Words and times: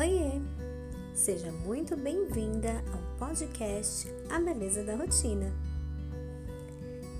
Oiê! 0.00 0.40
Seja 1.12 1.52
muito 1.52 1.94
bem-vinda 1.94 2.82
ao 2.90 3.18
podcast 3.18 4.08
A 4.30 4.40
Beleza 4.40 4.82
da 4.82 4.96
Rotina. 4.96 5.52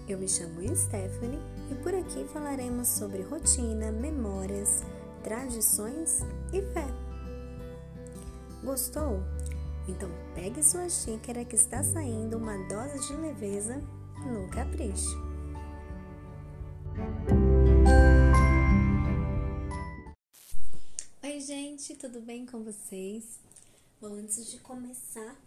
Eu 0.08 0.16
me 0.16 0.26
chamo 0.26 0.62
Stephanie 0.74 1.42
e 1.71 1.74
por 1.82 1.94
aqui 1.94 2.24
falaremos 2.32 2.88
sobre 2.88 3.21
rotina, 3.21 3.92
memórias, 3.92 4.82
tradições 5.22 6.21
e 6.54 6.62
fé. 6.72 6.87
Gostou? 8.64 9.22
Então 9.87 10.08
pegue 10.35 10.62
sua 10.62 10.88
xícara 10.88 11.44
que 11.44 11.56
está 11.56 11.83
saindo 11.83 12.38
uma 12.38 12.56
dose 12.67 13.06
de 13.08 13.15
leveza 13.21 13.78
no 14.24 14.49
capricho. 14.49 15.29
Tudo 22.00 22.18
bem 22.22 22.46
com 22.46 22.64
vocês? 22.64 23.38
Bom, 24.00 24.14
antes 24.14 24.50
de 24.50 24.56
começar, 24.60 25.38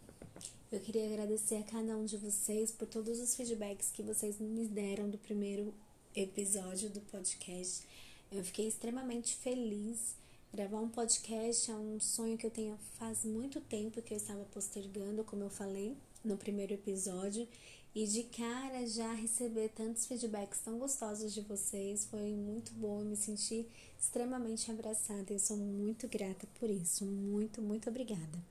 eu 0.72 0.80
queria 0.80 1.08
agradecer 1.08 1.56
a 1.56 1.64
cada 1.64 1.98
um 1.98 2.06
de 2.06 2.16
vocês 2.16 2.72
por 2.72 2.88
todos 2.88 3.20
os 3.20 3.36
feedbacks 3.36 3.90
que 3.92 4.04
vocês 4.04 4.40
me 4.40 4.68
deram 4.68 5.10
do 5.10 5.18
primeiro 5.18 5.74
episódio 6.16 6.92
do 6.92 7.02
podcast. 7.02 7.84
Eu 8.32 8.44
fiquei 8.44 8.68
extremamente 8.68 9.36
feliz. 9.36 10.16
Gravar 10.54 10.80
um 10.80 10.90
podcast 10.90 11.72
é 11.72 11.74
um 11.74 12.00
sonho 12.00 12.38
que 12.38 12.46
eu 12.46 12.52
tenho 12.52 12.78
faz 13.00 13.26
muito 13.26 13.60
tempo 13.60 14.00
que 14.04 14.14
eu 14.14 14.18
estava 14.18 14.44
postergando, 14.46 15.24
como 15.24 15.42
eu 15.42 15.50
falei 15.50 15.98
no 16.24 16.38
primeiro 16.38 16.76
episódio, 16.76 17.48
e 17.96 18.08
de 18.08 18.24
cara 18.24 18.88
já 18.88 19.14
receber 19.14 19.70
tantos 19.70 20.06
feedbacks 20.06 20.62
tão 20.62 20.80
gostosos 20.80 21.34
de 21.34 21.42
vocês 21.42 22.06
foi 22.06 22.32
muito 22.32 22.72
bom. 22.74 23.02
Eu 23.02 23.06
me 23.06 23.16
senti 23.16 23.68
extremamente 24.00 24.72
abraçada 24.72 25.32
e 25.32 25.40
sou 25.40 25.58
muito 25.58 26.08
grata 26.08 26.48
por 26.60 26.70
isso. 26.70 27.06
Muito, 27.06 27.62
muito 27.62 27.90
obrigada. 27.90 28.44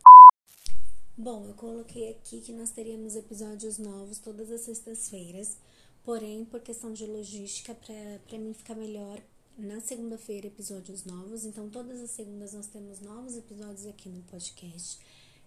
Bom, 1.17 1.47
eu 1.47 1.55
coloquei 1.55 2.11
aqui 2.11 2.41
que 2.41 2.53
nós 2.53 2.71
teríamos 2.71 3.17
episódios 3.17 3.79
novos 3.79 4.19
todas 4.19 4.51
as 4.51 4.63
sextas-feiras, 4.63 5.57
porém, 6.05 6.45
por 6.45 6.61
questão 6.61 6.93
de 6.93 7.05
logística, 7.05 7.75
para 7.75 8.39
mim 8.39 8.55
ficar 8.55 8.75
melhor, 8.75 9.21
na 9.59 9.81
segunda-feira 9.81 10.47
episódios 10.47 11.05
novos. 11.05 11.45
Então, 11.45 11.69
todas 11.69 12.01
as 12.01 12.11
segundas 12.11 12.55
nós 12.55 12.67
temos 12.67 13.01
novos 13.01 13.37
episódios 13.37 13.87
aqui 13.87 14.09
no 14.09 14.23
podcast. 14.23 14.99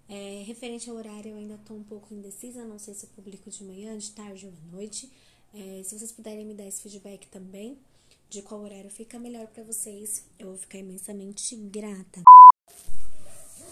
É, 0.08 0.44
referente 0.46 0.90
ao 0.90 0.96
horário, 0.96 1.32
eu 1.32 1.38
ainda 1.38 1.56
estou 1.56 1.78
um 1.78 1.84
pouco 1.84 2.14
indecisa, 2.14 2.64
não 2.64 2.78
sei 2.78 2.94
se 2.94 3.06
eu 3.06 3.10
publico 3.16 3.50
de 3.50 3.64
manhã, 3.64 3.98
de 3.98 4.12
tarde 4.12 4.46
ou 4.46 4.54
à 4.54 4.76
noite. 4.76 5.12
É, 5.54 5.82
se 5.84 5.98
vocês 5.98 6.12
puderem 6.12 6.46
me 6.46 6.54
dar 6.54 6.68
esse 6.68 6.82
feedback 6.82 7.28
também, 7.28 7.78
de 8.30 8.42
qual 8.42 8.62
horário 8.62 8.90
fica 8.90 9.18
melhor 9.18 9.48
para 9.48 9.64
vocês, 9.64 10.24
eu 10.38 10.48
vou 10.50 10.58
ficar 10.58 10.78
imensamente 10.78 11.56
grata. 11.56 12.22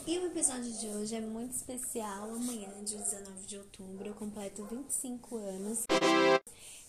E 0.06 0.18
o 0.20 0.26
episódio 0.28 0.72
de 0.80 0.88
hoje 0.88 1.16
é 1.16 1.22
muito 1.22 1.56
especial. 1.56 2.30
Amanhã, 2.30 2.70
dia 2.84 3.00
19 3.00 3.46
de 3.46 3.58
outubro, 3.58 4.06
eu 4.06 4.14
completo 4.14 4.66
25 4.66 5.38
anos. 5.38 5.86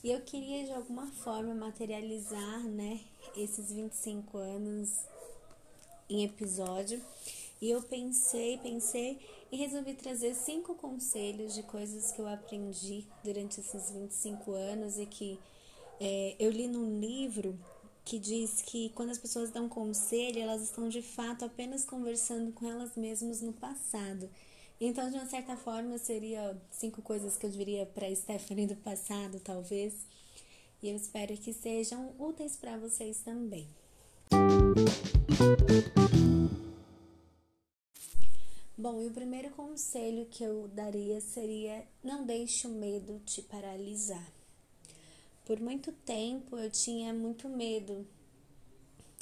E 0.03 0.11
eu 0.11 0.21
queria 0.23 0.65
de 0.65 0.73
alguma 0.73 1.07
forma 1.07 1.55
materializar, 1.55 2.61
né, 2.65 3.01
esses 3.37 3.71
25 3.71 4.37
anos 4.37 4.91
em 6.11 6.25
episódio. 6.25 7.01
E 7.65 7.71
eu 7.71 7.81
pensei, 7.81 8.59
pensei 8.59 9.19
e 9.51 9.57
resolvi 9.57 9.95
trazer 9.95 10.35
cinco 10.35 10.75
conselhos 10.75 11.55
de 11.55 11.63
coisas 11.63 12.13
que 12.13 12.21
eu 12.21 12.29
aprendi 12.29 13.07
durante 13.25 13.59
esses 13.59 13.91
25 13.91 14.53
anos 14.53 14.99
e 14.99 15.07
que 15.07 15.41
é, 15.99 16.37
eu 16.39 16.51
li 16.51 16.69
num 16.69 17.01
livro 17.01 17.59
que 18.05 18.19
diz 18.19 18.61
que 18.61 18.91
quando 18.91 19.13
as 19.13 19.19
pessoas 19.19 19.51
dão 19.51 19.67
conselho, 19.67 20.43
elas 20.43 20.61
estão 20.61 20.91
de 20.91 21.01
fato 21.01 21.47
apenas 21.47 21.87
conversando 21.87 22.53
com 22.53 22.69
elas 22.69 22.95
mesmas 22.97 23.41
no 23.41 23.55
passado. 23.55 24.29
Então, 24.79 25.09
de 25.09 25.17
uma 25.17 25.25
certa 25.25 25.57
forma, 25.57 25.97
seria 25.97 26.61
cinco 26.71 27.01
coisas 27.01 27.39
que 27.39 27.47
eu 27.47 27.51
diria 27.51 27.87
para 27.87 28.15
Stephanie 28.15 28.67
do 28.67 28.77
passado, 28.77 29.41
talvez. 29.41 29.95
E 30.83 30.91
eu 30.91 30.97
espero 30.97 31.35
que 31.39 31.55
sejam 31.55 32.13
úteis 32.19 32.59
para 32.59 32.77
vocês 32.77 33.23
também. 33.25 33.67
Bom, 38.77 39.01
e 39.01 39.07
o 39.07 39.13
primeiro 39.13 39.51
conselho 39.51 40.27
que 40.27 40.43
eu 40.43 40.67
daria 40.67 41.21
seria: 41.21 41.87
não 42.03 42.27
deixe 42.27 42.67
o 42.67 42.71
medo 42.71 43.23
te 43.25 43.41
paralisar. 43.41 44.33
Por 45.45 45.61
muito 45.61 45.93
tempo 45.93 46.59
eu 46.59 46.69
tinha 46.69 47.15
muito 47.15 47.49
medo. 47.49 48.05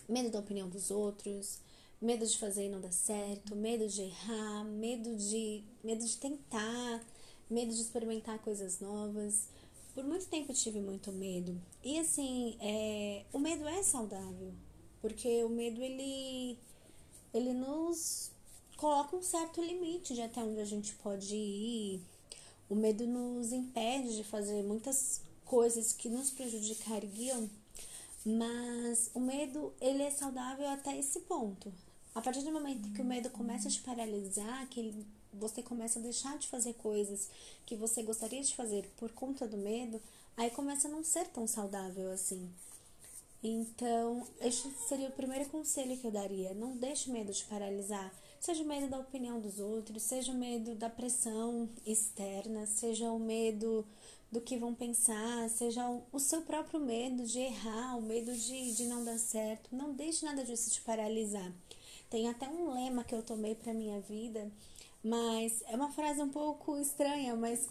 Medo 0.09 0.31
da 0.31 0.39
opinião 0.39 0.71
dos 0.71 0.91
outros, 0.91 1.61
medo 2.01 2.27
de 2.27 2.39
fazer 2.39 2.65
e 2.65 2.69
não 2.71 2.81
dar 2.81 2.93
certo, 2.93 3.55
medo 3.55 3.87
de 3.89 4.03
errar, 4.03 4.65
medo 4.65 5.15
de, 5.17 5.63
medo 5.85 6.03
de 6.03 6.17
tentar, 6.17 7.05
medo 7.51 7.75
de 7.75 7.81
experimentar 7.83 8.39
coisas 8.39 8.81
novas. 8.81 9.49
Por 9.95 10.03
muito 10.03 10.27
tempo 10.29 10.51
eu 10.51 10.57
tive 10.57 10.81
muito 10.81 11.13
medo. 11.13 11.61
E 11.85 11.99
assim, 11.99 12.57
é, 12.59 13.27
o 13.31 13.39
medo 13.39 13.69
é 13.69 13.83
saudável, 13.83 14.55
porque 15.03 15.45
o 15.45 15.51
medo 15.51 15.83
ele, 15.83 16.59
ele 17.35 17.53
nos 17.53 18.33
coloca 18.83 19.15
um 19.15 19.23
certo 19.23 19.63
limite 19.63 20.13
de 20.13 20.23
até 20.23 20.43
onde 20.43 20.59
a 20.59 20.65
gente 20.65 20.93
pode 20.95 21.37
ir. 21.37 22.01
O 22.69 22.75
medo 22.75 23.07
nos 23.07 23.53
impede 23.53 24.17
de 24.17 24.25
fazer 24.25 24.65
muitas 24.65 25.21
coisas 25.45 25.93
que 25.93 26.09
nos 26.09 26.31
prejudicariam, 26.31 27.49
mas 28.27 29.09
o 29.15 29.21
medo 29.21 29.73
ele 29.81 30.03
é 30.03 30.11
saudável 30.11 30.69
até 30.69 30.99
esse 30.99 31.21
ponto. 31.21 31.73
A 32.13 32.21
partir 32.21 32.43
do 32.43 32.51
momento 32.51 32.93
que 32.93 33.01
o 33.01 33.05
medo 33.05 33.31
começa 33.31 33.69
a 33.69 33.71
te 33.71 33.81
paralisar, 33.83 34.69
que 34.69 35.07
você 35.33 35.63
começa 35.63 36.01
a 36.01 36.03
deixar 36.03 36.37
de 36.37 36.49
fazer 36.49 36.75
coisas 36.75 37.29
que 37.65 37.77
você 37.77 38.03
gostaria 38.03 38.43
de 38.43 38.53
fazer 38.53 38.91
por 38.97 39.13
conta 39.13 39.47
do 39.47 39.57
medo, 39.57 40.03
aí 40.37 40.51
começa 40.51 40.89
a 40.89 40.91
não 40.91 41.05
ser 41.05 41.29
tão 41.29 41.47
saudável 41.47 42.11
assim. 42.11 42.51
Então, 43.45 44.27
este 44.41 44.69
seria 44.89 45.09
o 45.09 45.13
primeiro 45.13 45.49
conselho 45.51 45.97
que 45.97 46.07
eu 46.07 46.11
daria. 46.11 46.53
Não 46.53 46.77
deixe 46.77 47.09
o 47.09 47.13
medo 47.13 47.33
te 47.33 47.45
paralisar. 47.45 48.13
Seja 48.43 48.65
o 48.65 48.67
medo 48.67 48.89
da 48.89 48.99
opinião 48.99 49.39
dos 49.39 49.61
outros, 49.61 50.03
seja 50.03 50.33
o 50.33 50.35
medo 50.35 50.75
da 50.75 50.91
pressão 50.91 51.69
externa, 51.87 52.67
seja 52.67 53.09
o 53.13 53.19
medo 53.21 53.87
do 54.33 54.41
que 54.41 54.57
vão 54.57 54.75
pensar, 54.75 55.49
seja 55.49 55.89
o 56.11 56.19
seu 56.19 56.43
próprio 56.43 56.81
medo 56.81 57.25
de 57.25 57.39
errar, 57.39 57.97
o 57.97 58.03
medo 58.03 58.35
de, 58.37 58.73
de 58.75 58.87
não 58.87 59.05
dar 59.05 59.17
certo. 59.17 59.69
Não 59.71 59.93
deixe 59.93 60.25
nada 60.25 60.43
disso 60.43 60.73
te 60.73 60.81
paralisar. 60.81 61.53
Tem 62.11 62.29
até 62.29 62.49
um 62.49 62.75
lema 62.75 63.05
que 63.05 63.15
eu 63.15 63.23
tomei 63.23 63.55
para 63.55 63.73
minha 63.73 64.01
vida, 64.01 64.51
mas 65.05 65.63
é 65.69 65.77
uma 65.77 65.93
frase 65.93 66.21
um 66.21 66.29
pouco 66.29 66.77
estranha, 66.81 67.37
mas 67.37 67.69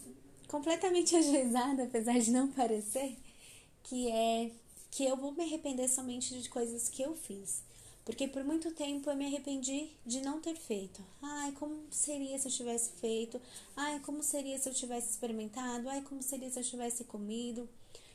completamente 0.47 1.17
ajuizada, 1.19 1.83
apesar 1.83 2.17
de 2.17 2.31
não 2.31 2.49
parecer, 2.49 3.17
que 3.83 4.09
é 4.09 4.49
que 4.89 5.03
eu 5.03 5.17
vou 5.17 5.33
me 5.33 5.43
arrepender 5.43 5.89
somente 5.89 6.41
de 6.41 6.47
coisas 6.47 6.88
que 6.88 7.01
eu 7.01 7.13
fiz. 7.13 7.61
Porque 8.03 8.28
por 8.28 8.44
muito 8.44 8.72
tempo 8.72 9.09
eu 9.09 9.16
me 9.16 9.25
arrependi 9.25 9.91
de 10.06 10.22
não 10.22 10.41
ter 10.41 10.56
feito. 10.56 11.03
Ai, 11.22 11.51
como 11.53 11.84
seria 11.91 12.38
se 12.39 12.47
eu 12.47 12.51
tivesse 12.51 12.91
feito? 13.00 13.39
Ai, 13.75 14.00
como 14.00 14.23
seria 14.23 14.57
se 14.57 14.67
eu 14.67 14.73
tivesse 14.73 15.12
experimentado? 15.12 15.88
Ai, 15.88 16.01
como 16.01 16.22
seria 16.23 16.50
se 16.50 16.59
eu 16.59 16.63
tivesse 16.63 17.03
comido? 17.03 17.69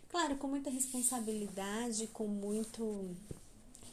Claro, 0.09 0.37
com 0.37 0.49
muita 0.49 0.71
responsabilidade, 0.71 2.09
com 2.09 2.27
muito 2.27 3.15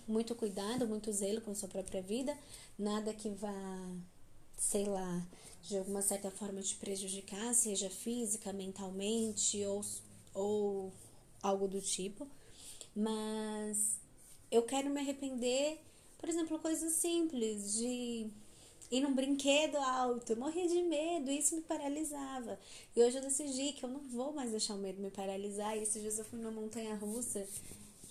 muito 0.08 0.36
cuidado, 0.36 0.88
muito 0.88 1.12
zelo 1.12 1.42
com 1.42 1.56
sua 1.56 1.70
própria 1.70 2.02
vida, 2.02 2.38
nada 2.78 3.14
que 3.14 3.30
vá, 3.30 3.90
sei 4.58 4.86
lá, 4.86 5.26
de 5.62 5.78
alguma 5.78 6.02
certa 6.02 6.30
forma 6.30 6.62
te 6.62 6.76
prejudicar, 6.76 7.54
seja 7.54 7.90
física, 7.90 8.52
mentalmente 8.52 9.64
ou, 9.66 9.82
ou 10.34 10.94
algo 11.42 11.68
do 11.68 11.82
tipo. 11.82 12.28
Mas 12.96 13.98
eu 14.54 14.62
quero 14.62 14.90
me 14.90 15.00
arrepender, 15.00 15.80
por 16.20 16.30
exemplo, 16.30 16.60
coisas 16.60 16.94
simples, 16.94 17.74
de 17.74 18.28
ir 18.92 19.02
num 19.02 19.14
brinquedo 19.14 19.78
alto. 19.78 20.32
Eu 20.32 20.38
morria 20.38 20.68
de 20.68 20.82
medo, 20.84 21.32
isso 21.32 21.56
me 21.56 21.62
paralisava. 21.64 22.60
E 22.96 23.02
hoje 23.02 23.18
eu 23.18 23.24
decidi 23.24 23.74
que 23.74 23.84
eu 23.84 23.90
não 23.90 24.00
vou 24.02 24.32
mais 24.32 24.52
deixar 24.52 24.76
o 24.76 24.78
medo 24.78 25.02
me 25.02 25.10
paralisar. 25.10 25.76
E 25.76 25.82
esses 25.82 26.00
dias 26.00 26.20
eu 26.20 26.26
fui 26.26 26.38
numa 26.38 26.52
montanha 26.52 26.94
russa, 26.96 27.46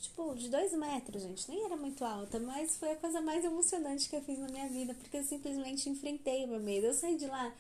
tipo, 0.00 0.34
de 0.34 0.49
dois 0.49 0.72
metros, 0.72 1.22
gente. 1.22 1.49
Nem 1.49 1.64
era 1.64 1.76
muito 1.76 2.05
alta, 2.05 2.40
mas 2.40 2.76
foi 2.76 2.90
a 2.90 2.96
coisa 2.96 3.20
mais 3.20 3.44
emocionante 3.44 4.08
que 4.08 4.17
eu 4.17 4.22
fiz 4.22 4.38
na 4.38 4.49
minha 4.49 4.69
vida, 4.69 4.94
porque 4.94 5.19
eu 5.19 5.25
simplesmente 5.25 5.88
enfrentei 5.88 6.44
o 6.44 6.49
meu 6.49 6.61
medo. 6.61 6.87
Eu 6.87 6.94
saí 6.94 7.17
de 7.17 7.26
lá 7.26 7.55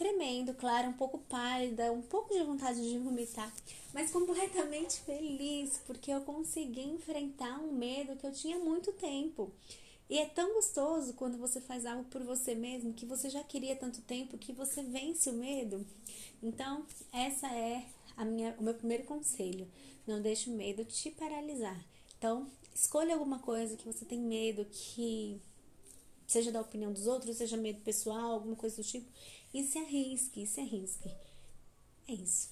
tremendo, 0.00 0.54
claro, 0.54 0.88
um 0.88 0.94
pouco 0.94 1.18
pálida, 1.18 1.92
um 1.92 2.00
pouco 2.00 2.32
de 2.32 2.42
vontade 2.42 2.80
de 2.80 2.96
vomitar, 2.96 3.52
mas 3.92 4.10
completamente 4.10 4.98
feliz 5.04 5.78
porque 5.86 6.10
eu 6.10 6.22
consegui 6.22 6.80
enfrentar 6.80 7.60
um 7.60 7.70
medo 7.70 8.16
que 8.16 8.26
eu 8.26 8.32
tinha 8.32 8.58
muito 8.58 8.92
tempo. 8.92 9.52
E 10.08 10.16
é 10.16 10.24
tão 10.24 10.54
gostoso 10.54 11.12
quando 11.12 11.36
você 11.36 11.60
faz 11.60 11.84
algo 11.84 12.04
por 12.04 12.22
você 12.22 12.54
mesmo 12.54 12.94
que 12.94 13.04
você 13.04 13.28
já 13.28 13.44
queria 13.44 13.76
tanto 13.76 14.00
tempo 14.00 14.38
que 14.38 14.54
você 14.54 14.82
vence 14.82 15.28
o 15.28 15.34
medo. 15.34 15.86
Então, 16.42 16.86
essa 17.12 17.46
é 17.54 17.84
a 18.16 18.24
minha, 18.24 18.56
o 18.58 18.62
meu 18.62 18.72
primeiro 18.72 19.04
conselho. 19.04 19.68
Não 20.06 20.22
deixe 20.22 20.48
o 20.48 20.54
medo 20.54 20.82
te 20.82 21.10
paralisar. 21.10 21.78
Então, 22.16 22.50
escolha 22.74 23.12
alguma 23.12 23.38
coisa 23.38 23.76
que 23.76 23.86
você 23.86 24.06
tem 24.06 24.18
medo, 24.18 24.64
que 24.64 25.38
seja 26.26 26.50
da 26.50 26.60
opinião 26.60 26.92
dos 26.92 27.06
outros, 27.06 27.36
seja 27.36 27.56
medo 27.56 27.80
pessoal, 27.82 28.32
alguma 28.32 28.56
coisa 28.56 28.76
do 28.76 28.82
tipo. 28.82 29.06
E 29.52 29.64
se 29.64 29.78
arrisque, 29.78 30.46
se 30.46 30.60
arrisque. 30.60 31.10
É 32.06 32.12
isso. 32.12 32.50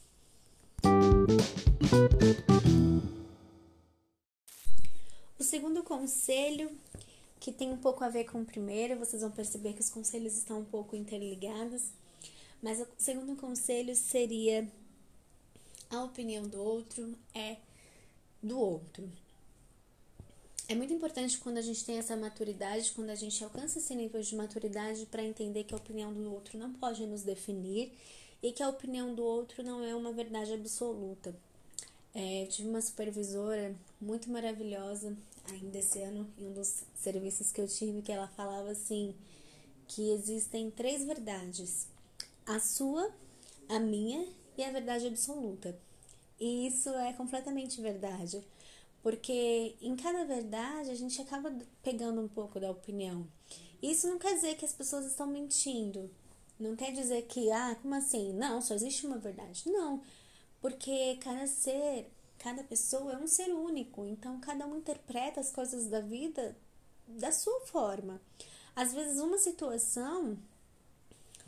O 5.38 5.42
segundo 5.44 5.82
conselho, 5.84 6.70
que 7.38 7.52
tem 7.52 7.70
um 7.70 7.76
pouco 7.76 8.02
a 8.02 8.08
ver 8.08 8.24
com 8.24 8.42
o 8.42 8.44
primeiro, 8.44 8.98
vocês 8.98 9.22
vão 9.22 9.30
perceber 9.30 9.74
que 9.74 9.80
os 9.80 9.90
conselhos 9.90 10.36
estão 10.36 10.60
um 10.60 10.64
pouco 10.64 10.96
interligados. 10.96 11.92
Mas 12.60 12.80
o 12.80 12.86
segundo 12.98 13.36
conselho 13.36 13.94
seria 13.94 14.68
a 15.90 16.02
opinião 16.02 16.46
do 16.48 16.60
outro 16.60 17.16
é 17.32 17.56
do 18.42 18.58
outro. 18.58 19.08
É 20.70 20.74
muito 20.74 20.92
importante 20.92 21.38
quando 21.38 21.56
a 21.56 21.62
gente 21.62 21.82
tem 21.82 21.96
essa 21.96 22.14
maturidade, 22.14 22.92
quando 22.92 23.08
a 23.08 23.14
gente 23.14 23.42
alcança 23.42 23.78
esse 23.78 23.94
nível 23.94 24.20
de 24.20 24.36
maturidade 24.36 25.06
para 25.06 25.22
entender 25.22 25.64
que 25.64 25.72
a 25.72 25.78
opinião 25.78 26.12
do 26.12 26.30
outro 26.30 26.58
não 26.58 26.74
pode 26.74 27.06
nos 27.06 27.22
definir 27.22 27.90
e 28.42 28.52
que 28.52 28.62
a 28.62 28.68
opinião 28.68 29.14
do 29.14 29.24
outro 29.24 29.62
não 29.62 29.82
é 29.82 29.94
uma 29.94 30.12
verdade 30.12 30.52
absoluta. 30.52 31.34
É, 32.14 32.42
eu 32.42 32.48
tive 32.48 32.68
uma 32.68 32.82
supervisora 32.82 33.74
muito 33.98 34.30
maravilhosa 34.30 35.16
ainda 35.50 35.78
esse 35.78 36.02
ano, 36.02 36.30
em 36.36 36.48
um 36.48 36.52
dos 36.52 36.82
serviços 36.94 37.50
que 37.50 37.62
eu 37.62 37.66
tive, 37.66 38.02
que 38.02 38.12
ela 38.12 38.28
falava 38.28 38.70
assim: 38.70 39.14
que 39.86 40.10
existem 40.10 40.70
três 40.70 41.02
verdades: 41.02 41.86
a 42.44 42.60
sua, 42.60 43.10
a 43.70 43.80
minha 43.80 44.28
e 44.58 44.62
a 44.62 44.70
verdade 44.70 45.06
absoluta. 45.06 45.74
E 46.38 46.66
isso 46.66 46.90
é 46.90 47.14
completamente 47.14 47.80
verdade. 47.80 48.44
Porque 49.02 49.76
em 49.80 49.94
cada 49.96 50.24
verdade 50.24 50.90
a 50.90 50.94
gente 50.94 51.20
acaba 51.20 51.52
pegando 51.82 52.20
um 52.20 52.28
pouco 52.28 52.58
da 52.58 52.70
opinião. 52.70 53.26
Isso 53.82 54.08
não 54.08 54.18
quer 54.18 54.34
dizer 54.34 54.56
que 54.56 54.64
as 54.64 54.72
pessoas 54.72 55.06
estão 55.06 55.26
mentindo. 55.26 56.10
Não 56.58 56.74
quer 56.74 56.92
dizer 56.92 57.22
que, 57.22 57.50
ah, 57.52 57.76
como 57.80 57.94
assim? 57.94 58.32
Não, 58.32 58.60
só 58.60 58.74
existe 58.74 59.06
uma 59.06 59.18
verdade. 59.18 59.70
Não. 59.70 60.02
Porque 60.60 61.16
cada 61.20 61.46
ser, 61.46 62.10
cada 62.38 62.64
pessoa 62.64 63.12
é 63.12 63.16
um 63.16 63.26
ser 63.26 63.50
único. 63.54 64.04
Então 64.04 64.40
cada 64.40 64.66
um 64.66 64.76
interpreta 64.76 65.40
as 65.40 65.52
coisas 65.52 65.86
da 65.86 66.00
vida 66.00 66.56
da 67.06 67.30
sua 67.30 67.60
forma. 67.60 68.20
Às 68.74 68.92
vezes 68.92 69.20
uma 69.20 69.38
situação 69.38 70.36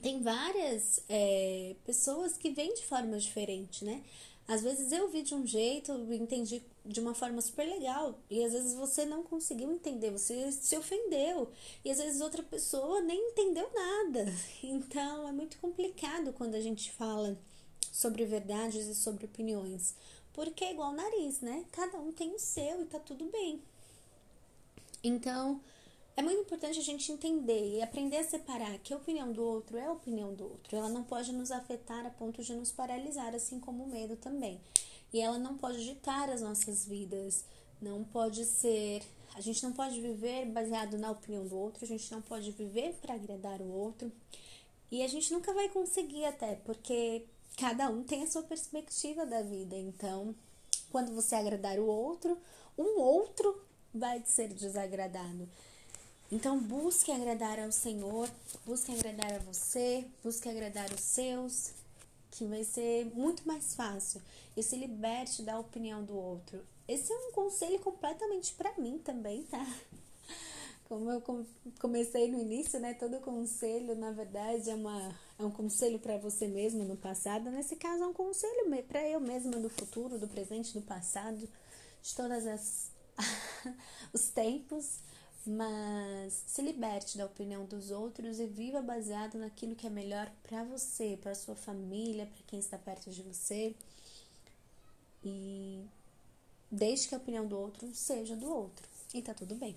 tem 0.00 0.22
várias 0.22 1.02
é, 1.08 1.76
pessoas 1.84 2.36
que 2.36 2.50
vêm 2.50 2.72
de 2.74 2.86
forma 2.86 3.18
diferente, 3.18 3.84
né? 3.84 4.02
Às 4.50 4.62
vezes 4.62 4.90
eu 4.90 5.08
vi 5.08 5.22
de 5.22 5.32
um 5.32 5.46
jeito, 5.46 5.92
entendi 6.12 6.60
de 6.84 6.98
uma 6.98 7.14
forma 7.14 7.40
super 7.40 7.64
legal, 7.64 8.18
e 8.28 8.42
às 8.42 8.52
vezes 8.52 8.74
você 8.74 9.06
não 9.06 9.22
conseguiu 9.22 9.70
entender, 9.70 10.10
você 10.10 10.50
se 10.50 10.76
ofendeu, 10.76 11.52
e 11.84 11.90
às 11.92 11.98
vezes 11.98 12.20
outra 12.20 12.42
pessoa 12.42 13.00
nem 13.00 13.30
entendeu 13.30 13.70
nada. 13.72 14.26
Então 14.64 15.28
é 15.28 15.30
muito 15.30 15.56
complicado 15.60 16.32
quando 16.32 16.56
a 16.56 16.60
gente 16.60 16.90
fala 16.90 17.38
sobre 17.92 18.24
verdades 18.24 18.88
e 18.88 18.94
sobre 18.96 19.26
opiniões, 19.26 19.94
porque 20.32 20.64
é 20.64 20.72
igual 20.72 20.92
nariz, 20.94 21.40
né? 21.40 21.64
Cada 21.70 21.98
um 21.98 22.10
tem 22.10 22.34
o 22.34 22.38
seu 22.40 22.82
e 22.82 22.86
tá 22.86 22.98
tudo 22.98 23.26
bem. 23.26 23.62
Então, 25.04 25.60
é 26.20 26.22
muito 26.22 26.42
importante 26.42 26.78
a 26.78 26.82
gente 26.82 27.10
entender 27.10 27.76
e 27.76 27.82
aprender 27.82 28.18
a 28.18 28.24
separar 28.24 28.78
que 28.80 28.92
a 28.92 28.96
opinião 28.98 29.32
do 29.32 29.42
outro 29.42 29.78
é 29.78 29.86
a 29.86 29.92
opinião 29.92 30.34
do 30.34 30.44
outro. 30.44 30.76
Ela 30.76 30.90
não 30.90 31.02
pode 31.02 31.32
nos 31.32 31.50
afetar 31.50 32.04
a 32.04 32.10
ponto 32.10 32.42
de 32.42 32.52
nos 32.52 32.70
paralisar, 32.70 33.34
assim 33.34 33.58
como 33.58 33.84
o 33.84 33.88
medo 33.88 34.16
também. 34.16 34.60
E 35.14 35.20
ela 35.20 35.38
não 35.38 35.56
pode 35.56 35.82
ditar 35.82 36.28
as 36.28 36.42
nossas 36.42 36.84
vidas. 36.84 37.46
Não 37.80 38.04
pode 38.04 38.44
ser. 38.44 39.02
A 39.34 39.40
gente 39.40 39.62
não 39.62 39.72
pode 39.72 39.98
viver 39.98 40.44
baseado 40.44 40.98
na 40.98 41.10
opinião 41.10 41.46
do 41.46 41.56
outro, 41.56 41.86
a 41.86 41.88
gente 41.88 42.12
não 42.12 42.20
pode 42.20 42.50
viver 42.50 42.98
para 43.00 43.14
agradar 43.14 43.62
o 43.62 43.72
outro. 43.72 44.12
E 44.90 45.02
a 45.02 45.08
gente 45.08 45.32
nunca 45.32 45.54
vai 45.54 45.70
conseguir, 45.70 46.26
até, 46.26 46.56
porque 46.56 47.24
cada 47.56 47.88
um 47.88 48.02
tem 48.02 48.24
a 48.24 48.26
sua 48.26 48.42
perspectiva 48.42 49.24
da 49.24 49.40
vida. 49.40 49.74
Então, 49.74 50.34
quando 50.90 51.14
você 51.14 51.34
agradar 51.34 51.78
o 51.78 51.86
outro, 51.86 52.36
um 52.76 53.00
outro 53.00 53.58
vai 53.94 54.22
ser 54.26 54.48
desagradado. 54.48 55.48
Então, 56.32 56.60
busque 56.60 57.10
agradar 57.10 57.58
ao 57.58 57.72
Senhor, 57.72 58.30
busque 58.64 58.92
agradar 58.92 59.32
a 59.32 59.38
você, 59.38 60.06
busque 60.22 60.48
agradar 60.48 60.88
os 60.92 61.00
seus, 61.00 61.72
que 62.30 62.44
vai 62.44 62.62
ser 62.62 63.06
muito 63.06 63.46
mais 63.48 63.74
fácil. 63.74 64.22
E 64.56 64.62
se 64.62 64.76
liberte 64.76 65.42
da 65.42 65.58
opinião 65.58 66.04
do 66.04 66.14
outro. 66.14 66.64
Esse 66.86 67.12
é 67.12 67.16
um 67.16 67.32
conselho 67.32 67.80
completamente 67.80 68.52
para 68.54 68.72
mim 68.78 68.98
também, 68.98 69.42
tá? 69.42 69.66
Como 70.88 71.10
eu 71.10 71.20
comecei 71.80 72.30
no 72.30 72.40
início, 72.40 72.78
né? 72.78 72.94
Todo 72.94 73.18
conselho, 73.18 73.96
na 73.96 74.12
verdade, 74.12 74.70
é, 74.70 74.74
uma, 74.74 75.12
é 75.36 75.44
um 75.44 75.50
conselho 75.50 75.98
para 75.98 76.16
você 76.16 76.46
mesmo 76.46 76.84
no 76.84 76.96
passado. 76.96 77.50
Nesse 77.50 77.74
caso, 77.74 78.04
é 78.04 78.06
um 78.06 78.12
conselho 78.12 78.68
para 78.86 79.08
eu 79.08 79.20
mesma 79.20 79.52
do 79.52 79.68
futuro, 79.68 80.16
do 80.16 80.28
presente, 80.28 80.74
do 80.74 80.82
passado, 80.82 81.48
de 82.02 82.14
todas 82.14 82.46
as 82.46 82.90
os 84.12 84.30
tempos 84.30 85.00
mas 85.46 86.44
se 86.46 86.62
liberte 86.62 87.16
da 87.16 87.24
opinião 87.24 87.64
dos 87.64 87.90
outros 87.90 88.38
e 88.38 88.46
viva 88.46 88.82
baseado 88.82 89.38
naquilo 89.38 89.74
que 89.74 89.86
é 89.86 89.90
melhor 89.90 90.30
para 90.42 90.62
você, 90.64 91.18
para 91.20 91.34
sua 91.34 91.56
família, 91.56 92.26
para 92.26 92.42
quem 92.46 92.58
está 92.58 92.76
perto 92.76 93.10
de 93.10 93.22
você. 93.22 93.74
E 95.24 95.84
deixe 96.70 97.08
que 97.08 97.14
a 97.14 97.18
opinião 97.18 97.46
do 97.46 97.58
outro 97.58 97.92
seja 97.94 98.36
do 98.36 98.50
outro. 98.50 98.86
E 99.12 99.22
tá 99.22 99.34
tudo 99.34 99.54
bem. 99.54 99.76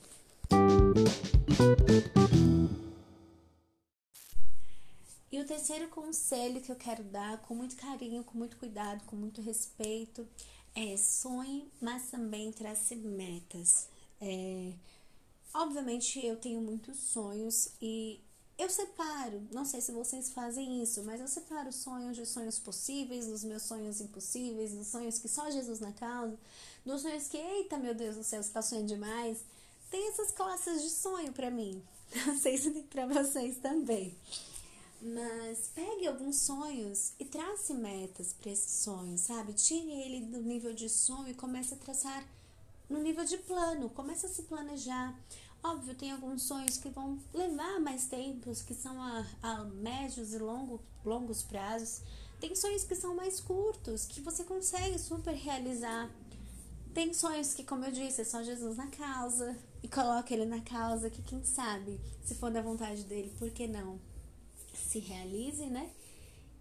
E 5.32 5.40
o 5.40 5.46
terceiro 5.46 5.88
conselho 5.88 6.62
que 6.62 6.72
eu 6.72 6.76
quero 6.76 7.04
dar 7.04 7.40
com 7.42 7.56
muito 7.56 7.76
carinho, 7.76 8.24
com 8.24 8.38
muito 8.38 8.56
cuidado, 8.58 9.04
com 9.06 9.16
muito 9.16 9.42
respeito 9.42 10.28
é 10.76 10.98
sonhe, 10.98 11.68
mas 11.82 12.10
também 12.10 12.52
trace 12.52 12.96
metas. 12.96 13.88
É, 14.22 14.74
Obviamente 15.54 16.26
eu 16.26 16.36
tenho 16.36 16.62
muitos 16.62 16.98
sonhos 16.98 17.70
e 17.82 18.20
eu 18.58 18.70
separo, 18.70 19.42
não 19.52 19.66
sei 19.66 19.82
se 19.82 19.92
vocês 19.92 20.30
fazem 20.30 20.82
isso, 20.82 21.04
mas 21.04 21.20
eu 21.20 21.28
separo 21.28 21.72
sonhos 21.72 22.16
de 22.16 22.26
sonhos 22.26 22.60
possíveis, 22.60 23.28
dos 23.28 23.44
meus 23.44 23.64
sonhos 23.64 24.00
impossíveis, 24.00 24.74
dos 24.74 24.88
sonhos 24.88 25.18
que 25.18 25.28
só 25.28 25.50
Jesus 25.50 25.80
na 25.80 25.92
causa, 25.92 26.38
dos 26.86 27.02
sonhos 27.02 27.28
que, 27.28 27.38
eita 27.38 27.78
meu 27.78 27.94
Deus 27.96 28.16
do 28.16 28.24
céu, 28.24 28.42
você 28.42 28.52
tá 28.52 28.62
sonhando 28.62 28.88
demais. 28.88 29.40
Tem 29.90 30.08
essas 30.10 30.32
classes 30.32 30.82
de 30.82 30.90
sonho 30.90 31.32
para 31.34 31.52
mim. 31.52 31.84
Não 32.26 32.38
sei 32.38 32.58
se 32.58 32.72
tem 32.72 32.84
pra 32.84 33.06
vocês 33.06 33.58
também. 33.58 34.16
Mas 35.02 35.70
pegue 35.76 36.08
alguns 36.08 36.38
sonhos 36.38 37.12
e 37.20 37.26
trace 37.26 37.74
metas 37.74 38.34
para 38.34 38.52
esses 38.52 38.72
sonhos, 38.72 39.22
sabe? 39.22 39.54
Tire 39.54 39.92
ele 39.92 40.22
do 40.28 40.42
nível 40.42 40.74
de 40.74 40.88
sonho 40.88 41.30
e 41.30 41.34
comece 41.34 41.74
a 41.74 41.78
traçar 41.78 42.26
no 42.90 43.00
nível 43.00 43.26
de 43.26 43.38
plano. 43.40 43.90
Comece 43.90 44.26
a 44.26 44.30
se 44.30 44.44
planejar. 44.44 45.14
Óbvio, 45.64 45.96
tem 45.96 46.12
alguns 46.12 46.44
sonhos 46.44 46.78
que 46.78 46.90
vão 46.90 47.18
levar 47.34 47.80
mais 47.80 48.06
tempos, 48.06 48.62
que 48.62 48.74
são 48.74 49.02
a, 49.02 49.26
a 49.42 49.64
médios 49.64 50.34
e 50.34 50.38
longo, 50.38 50.82
longos 51.06 51.42
prazos. 51.42 52.02
Tem 52.38 52.54
sonhos 52.54 52.84
que 52.84 52.94
são 52.94 53.16
mais 53.16 53.40
curtos, 53.40 54.06
que 54.06 54.20
você 54.20 54.44
consegue 54.44 55.00
super 55.00 55.34
realizar. 55.34 56.12
Tem 56.94 57.14
sonhos 57.14 57.54
que, 57.54 57.64
como 57.64 57.86
eu 57.86 57.92
disse, 57.94 58.22
é 58.22 58.26
só 58.26 58.44
Jesus 58.44 58.76
na 58.76 58.88
causa 58.88 59.58
e 59.82 59.88
coloca 59.88 60.34
ele 60.34 60.46
na 60.46 60.60
causa, 60.60 61.10
que 61.10 61.22
quem 61.22 61.44
sabe, 61.46 61.98
se 62.26 62.36
for 62.36 62.52
da 62.52 62.62
vontade 62.62 63.06
dele, 63.06 63.34
por 63.40 63.50
que 63.50 63.66
não? 63.66 63.98
Se 64.74 65.00
realize, 65.00 65.66
né? 65.68 65.90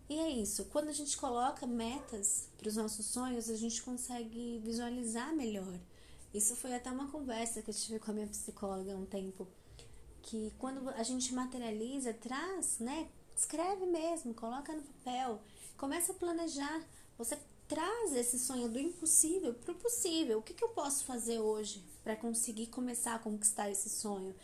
E 0.09 0.19
é 0.19 0.31
isso. 0.31 0.67
Quando 0.67 0.89
a 0.89 0.93
gente 0.93 1.17
coloca 1.17 1.67
metas 1.67 2.49
para 2.57 2.69
os 2.69 2.77
nossos 2.77 3.07
sonhos, 3.07 3.51
a 3.51 3.57
gente 3.57 3.83
consegue 3.83 4.61
visualizar 4.65 5.35
melhor. 5.35 5.77
Isso 6.35 6.57
foi 6.57 6.75
até 6.75 6.91
uma 6.91 7.11
conversa 7.11 7.61
que 7.61 7.71
eu 7.71 7.75
tive 7.75 7.99
com 7.99 8.11
a 8.11 8.15
minha 8.15 8.27
psicóloga 8.27 8.95
há 8.95 8.97
um 8.97 9.05
tempo. 9.05 9.47
Que 10.23 10.53
quando 10.59 10.89
a 10.91 11.03
gente 11.03 11.35
materializa, 11.35 12.15
traz, 12.15 12.79
né? 12.79 13.09
Escreve 13.37 13.85
mesmo, 13.87 14.33
coloca 14.35 14.73
no 14.73 14.83
papel, 14.83 15.41
começa 15.77 16.13
a 16.13 16.15
planejar. 16.15 16.83
Você 17.19 17.39
traz 17.69 18.15
esse 18.15 18.39
sonho 18.39 18.69
do 18.69 18.79
impossível 18.79 19.55
para 19.55 19.73
o 19.73 19.77
possível. 19.77 20.39
O 20.39 20.43
que, 20.43 20.55
que 20.55 20.65
eu 20.65 20.69
posso 20.71 21.05
fazer 21.05 21.39
hoje 21.39 21.85
para 22.03 22.17
conseguir 22.17 22.69
começar 22.69 23.15
a 23.15 23.19
conquistar 23.19 23.71
esse 23.71 23.91
sonho? 23.91 24.35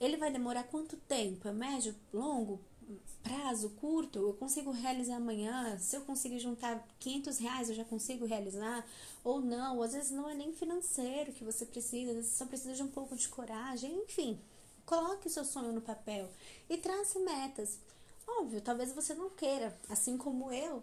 Ele 0.00 0.16
vai 0.16 0.32
demorar 0.32 0.64
quanto 0.64 0.96
tempo? 0.96 1.46
É 1.46 1.52
médio, 1.52 1.94
longo? 2.12 2.60
Prazo 3.22 3.70
curto, 3.70 4.18
eu 4.18 4.34
consigo 4.34 4.70
realizar 4.70 5.16
amanhã, 5.16 5.78
se 5.78 5.96
eu 5.96 6.00
conseguir 6.02 6.38
juntar 6.38 6.86
500 6.98 7.38
reais, 7.38 7.68
eu 7.68 7.74
já 7.74 7.84
consigo 7.84 8.24
realizar, 8.24 8.86
ou 9.22 9.40
não, 9.40 9.82
às 9.82 9.92
vezes 9.92 10.10
não 10.10 10.28
é 10.28 10.34
nem 10.34 10.52
financeiro 10.52 11.32
que 11.32 11.44
você 11.44 11.66
precisa, 11.66 12.14
você 12.14 12.36
só 12.36 12.46
precisa 12.46 12.74
de 12.74 12.82
um 12.82 12.88
pouco 12.88 13.16
de 13.16 13.28
coragem, 13.28 13.94
enfim, 14.04 14.40
coloque 14.86 15.26
o 15.26 15.30
seu 15.30 15.44
sonho 15.44 15.72
no 15.72 15.80
papel 15.80 16.28
e 16.68 16.76
trace 16.76 17.18
metas. 17.18 17.78
Óbvio, 18.26 18.60
talvez 18.60 18.92
você 18.92 19.14
não 19.14 19.30
queira, 19.30 19.76
assim 19.88 20.16
como 20.16 20.52
eu, 20.52 20.82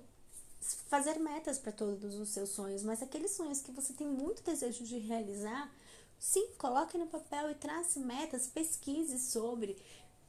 fazer 0.89 1.19
metas 1.19 1.57
para 1.57 1.71
todos 1.71 2.15
os 2.15 2.29
seus 2.29 2.49
sonhos, 2.49 2.83
mas 2.83 3.01
aqueles 3.01 3.31
sonhos 3.31 3.61
que 3.61 3.71
você 3.71 3.93
tem 3.93 4.07
muito 4.07 4.43
desejo 4.43 4.83
de 4.83 4.97
realizar, 4.99 5.71
sim, 6.19 6.49
coloque 6.57 6.97
no 6.97 7.07
papel 7.07 7.51
e 7.51 7.55
trace 7.55 7.99
metas, 7.99 8.47
pesquise 8.47 9.19
sobre, 9.19 9.77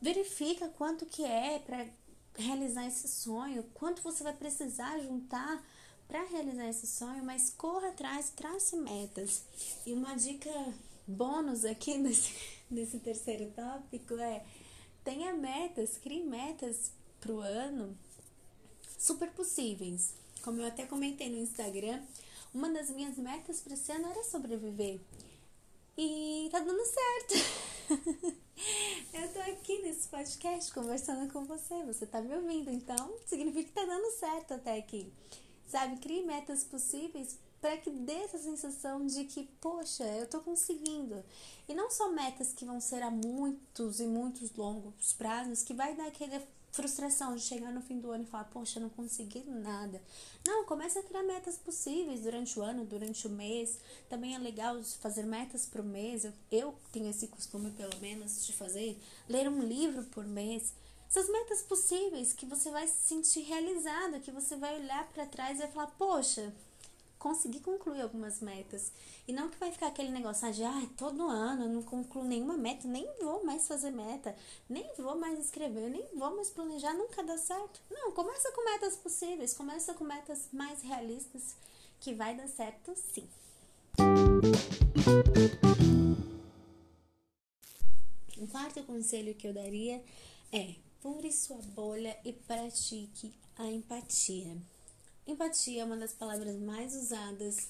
verifica 0.01 0.69
quanto 0.69 1.07
que 1.07 1.25
é 1.25 1.59
para 1.59 1.87
realizar 2.37 2.87
esse 2.87 3.09
sonho, 3.09 3.65
quanto 3.75 4.03
você 4.03 4.23
vai 4.23 4.33
precisar 4.33 4.99
juntar 5.01 5.65
para 6.07 6.25
realizar 6.25 6.69
esse 6.69 6.87
sonho, 6.87 7.23
mas 7.23 7.51
corra 7.51 7.89
atrás, 7.89 8.31
trace 8.31 8.77
metas. 8.77 9.43
E 9.85 9.93
uma 9.93 10.15
dica 10.15 10.51
bônus 11.07 11.65
aqui 11.65 11.97
nesse, 11.99 12.35
nesse 12.71 12.99
terceiro 12.99 13.53
tópico 13.55 14.15
é 14.15 14.45
tenha 15.05 15.33
metas, 15.35 15.99
crie 15.99 16.23
metas 16.23 16.91
pro 17.21 17.41
ano 17.41 17.97
super 18.99 19.31
possíveis. 19.31 20.15
Como 20.43 20.61
eu 20.61 20.67
até 20.67 20.87
comentei 20.87 21.29
no 21.29 21.39
Instagram, 21.39 22.03
uma 22.55 22.71
das 22.71 22.91
minhas 22.91 23.17
metas 23.19 23.61
para 23.61 23.75
esse 23.75 23.91
ano 23.93 24.09
era 24.11 24.25
sobreviver. 24.25 25.01
E 25.97 26.49
tá 26.51 26.61
dando 26.61 26.83
certo. 26.85 27.35
eu 29.13 29.29
tô 29.33 29.41
aqui 29.41 29.83
nesse 29.83 30.09
podcast 30.09 30.73
conversando 30.73 31.33
com 31.33 31.45
você, 31.45 31.83
você 31.85 32.07
tá 32.07 32.21
me 32.21 32.35
ouvindo, 32.35 32.71
então 32.71 33.15
significa 33.27 33.65
que 33.65 33.73
tá 33.73 33.85
dando 33.85 34.11
certo 34.13 34.55
até 34.55 34.79
aqui. 34.79 35.13
Sabe, 35.67 35.99
crie 35.99 36.25
metas 36.25 36.65
possíveis 36.65 37.39
para 37.61 37.77
que 37.77 37.91
dê 37.91 38.15
essa 38.15 38.39
sensação 38.39 39.05
de 39.07 39.25
que, 39.25 39.45
poxa, 39.61 40.05
eu 40.05 40.27
tô 40.29 40.41
conseguindo. 40.41 41.23
E 41.69 41.75
não 41.75 41.91
só 41.91 42.11
metas 42.11 42.53
que 42.53 42.65
vão 42.65 42.81
ser 42.81 43.03
a 43.03 43.11
muitos 43.11 44.01
e 44.01 44.07
muitos 44.07 44.55
longos 44.55 45.13
prazos, 45.13 45.63
que 45.63 45.75
vai 45.75 45.95
dar 45.95 46.07
aquele 46.07 46.41
frustração 46.79 47.35
de 47.35 47.43
chegar 47.43 47.73
no 47.73 47.83
fim 47.83 47.99
do 47.99 48.13
ano 48.13 48.23
e 48.23 48.27
falar, 48.27 48.45
poxa, 48.45 48.79
não 48.79 48.89
consegui 48.89 49.43
nada. 49.49 50.01
Não, 50.47 50.65
comece 50.65 50.97
a 50.97 51.03
criar 51.03 51.25
metas 51.25 51.59
possíveis 51.59 52.21
durante 52.21 52.57
o 52.57 52.63
ano, 52.63 52.85
durante 52.85 53.27
o 53.27 53.31
mês. 53.31 53.81
Também 54.09 54.37
é 54.37 54.39
legal 54.39 54.81
fazer 55.01 55.25
metas 55.25 55.67
por 55.67 55.83
mês. 55.83 56.25
Eu, 56.25 56.33
eu 56.53 56.75
tenho 56.93 57.11
esse 57.11 57.27
costume, 57.27 57.73
pelo 57.73 57.99
menos, 58.01 58.47
de 58.47 58.53
fazer, 58.53 58.97
ler 59.29 59.49
um 59.49 59.61
livro 59.61 60.05
por 60.05 60.25
mês. 60.25 60.73
Essas 61.09 61.29
metas 61.29 61.63
possíveis 61.63 62.33
que 62.33 62.47
você 62.47 62.71
vai 62.71 62.87
se 62.87 63.09
sentir 63.09 63.41
realizada, 63.41 64.21
que 64.21 64.31
você 64.31 64.55
vai 64.55 64.79
olhar 64.79 65.05
para 65.09 65.27
trás 65.27 65.57
e 65.57 65.63
vai 65.63 65.73
falar, 65.73 65.89
poxa, 65.99 66.55
conseguir 67.19 67.61
concluir 67.61 68.01
algumas 68.01 68.41
metas. 68.41 68.93
E 69.27 69.33
não 69.33 69.49
que 69.49 69.59
vai 69.59 69.73
ficar 69.73 69.89
aquele 69.89 70.11
negócio 70.11 70.51
de, 70.53 70.63
ah, 70.65 70.89
todo 70.97 71.29
ano 71.29 71.65
eu 71.65 71.69
não 71.69 71.83
concluo 71.83 72.25
nenhuma 72.25 72.57
meta, 72.57 72.87
nem 72.87 73.07
vou 73.21 73.45
mais 73.45 73.67
fazer 73.67 73.91
meta, 73.91 74.35
nem 74.69 74.89
vou 74.97 75.19
mais 75.19 75.39
escrever, 75.39 75.91
nem 75.91 76.05
vou 76.15 76.35
mais 76.37 76.51
planejar, 76.51 76.95
nunca 76.95 77.23
dá 77.23 77.37
certo. 77.37 77.81
Não, 77.91 78.13
começa 78.13 78.51
com 78.53 78.65
metas 78.65 78.97
possíveis, 78.97 79.55
começa 79.55 79.95
com 79.95 80.05
metas 80.05 80.49
mais 80.53 80.83
realistas, 80.83 81.57
que 82.01 82.15
vai 82.15 82.37
dar 82.37 82.49
certo 82.49 82.95
sim. 82.97 83.29
Um 88.39 88.47
quarto 88.47 88.83
conselho 88.85 89.35
que 89.35 89.49
eu 89.49 89.53
daria 89.53 90.03
é: 90.53 90.77
fure 91.01 91.33
sua 91.33 91.59
bolha 91.75 92.17
e 92.25 92.33
pratique 92.33 93.35
a 93.57 93.67
empatia. 93.67 94.57
Empatia 95.29 95.83
é 95.83 95.85
uma 95.85 95.99
das 95.99 96.15
palavras 96.15 96.57
mais 96.57 96.95
usadas 96.95 97.69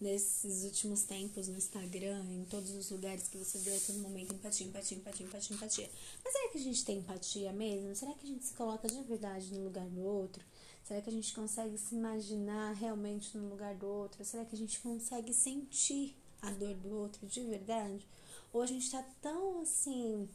nesses 0.00 0.62
últimos 0.62 1.02
tempos 1.02 1.48
no 1.48 1.58
Instagram, 1.58 2.24
em 2.30 2.44
todos 2.44 2.70
os 2.70 2.92
lugares 2.92 3.26
que 3.26 3.36
você 3.36 3.58
vê 3.58 3.74
a 3.74 3.80
todo 3.80 3.98
momento 3.98 4.32
empatia, 4.32 4.68
empatia, 4.68 4.96
empatia, 4.96 5.26
empatia, 5.26 5.56
empatia. 5.56 5.90
Mas 6.22 6.32
será 6.32 6.48
que 6.48 6.58
a 6.58 6.60
gente 6.60 6.84
tem 6.84 6.98
empatia 6.98 7.52
mesmo? 7.52 7.92
Será 7.96 8.12
que 8.12 8.24
a 8.24 8.28
gente 8.28 8.44
se 8.44 8.54
coloca 8.54 8.86
de 8.86 9.02
verdade 9.02 9.52
no 9.52 9.64
lugar 9.64 9.84
do 9.88 10.00
outro? 10.00 10.44
Será 10.84 11.00
que 11.00 11.10
a 11.10 11.12
gente 11.12 11.34
consegue 11.34 11.76
se 11.76 11.92
imaginar 11.96 12.72
realmente 12.74 13.36
no 13.36 13.48
lugar 13.48 13.74
do 13.74 13.88
outro? 13.88 14.24
Será 14.24 14.44
que 14.44 14.54
a 14.54 14.58
gente 14.58 14.78
consegue 14.78 15.34
sentir 15.34 16.14
a 16.40 16.52
dor 16.52 16.74
do 16.74 16.94
outro 16.94 17.26
de 17.26 17.40
verdade? 17.40 18.06
Ou 18.52 18.62
a 18.62 18.66
gente 18.66 18.88
tá 18.88 19.04
tão 19.20 19.60
assim 19.60 20.28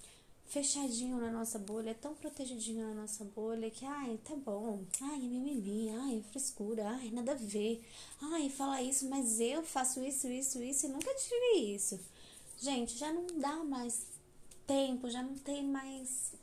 fechadinho 0.51 1.17
na 1.17 1.31
nossa 1.31 1.57
bolha, 1.57 1.95
tão 1.95 2.13
protegidinho 2.13 2.85
na 2.85 2.93
nossa 2.93 3.23
bolha 3.23 3.71
que, 3.71 3.85
ai, 3.85 4.19
tá 4.21 4.35
bom, 4.35 4.83
ai, 4.99 5.17
mimimi, 5.19 5.89
ai, 5.89 6.21
frescura, 6.29 6.89
ai, 6.89 7.09
nada 7.09 7.31
a 7.31 7.35
ver, 7.35 7.81
ai, 8.21 8.49
fala 8.49 8.81
isso, 8.81 9.07
mas 9.07 9.39
eu 9.39 9.63
faço 9.63 10.03
isso, 10.03 10.27
isso, 10.27 10.61
isso 10.61 10.85
e 10.85 10.89
nunca 10.89 11.09
tive 11.15 11.73
isso. 11.73 11.97
Gente, 12.59 12.97
já 12.97 13.13
não 13.13 13.27
dá 13.39 13.63
mais 13.63 14.05
tempo, 14.67 15.09
já 15.09 15.23
não 15.23 15.35
tem 15.35 15.63
mais 15.63 16.33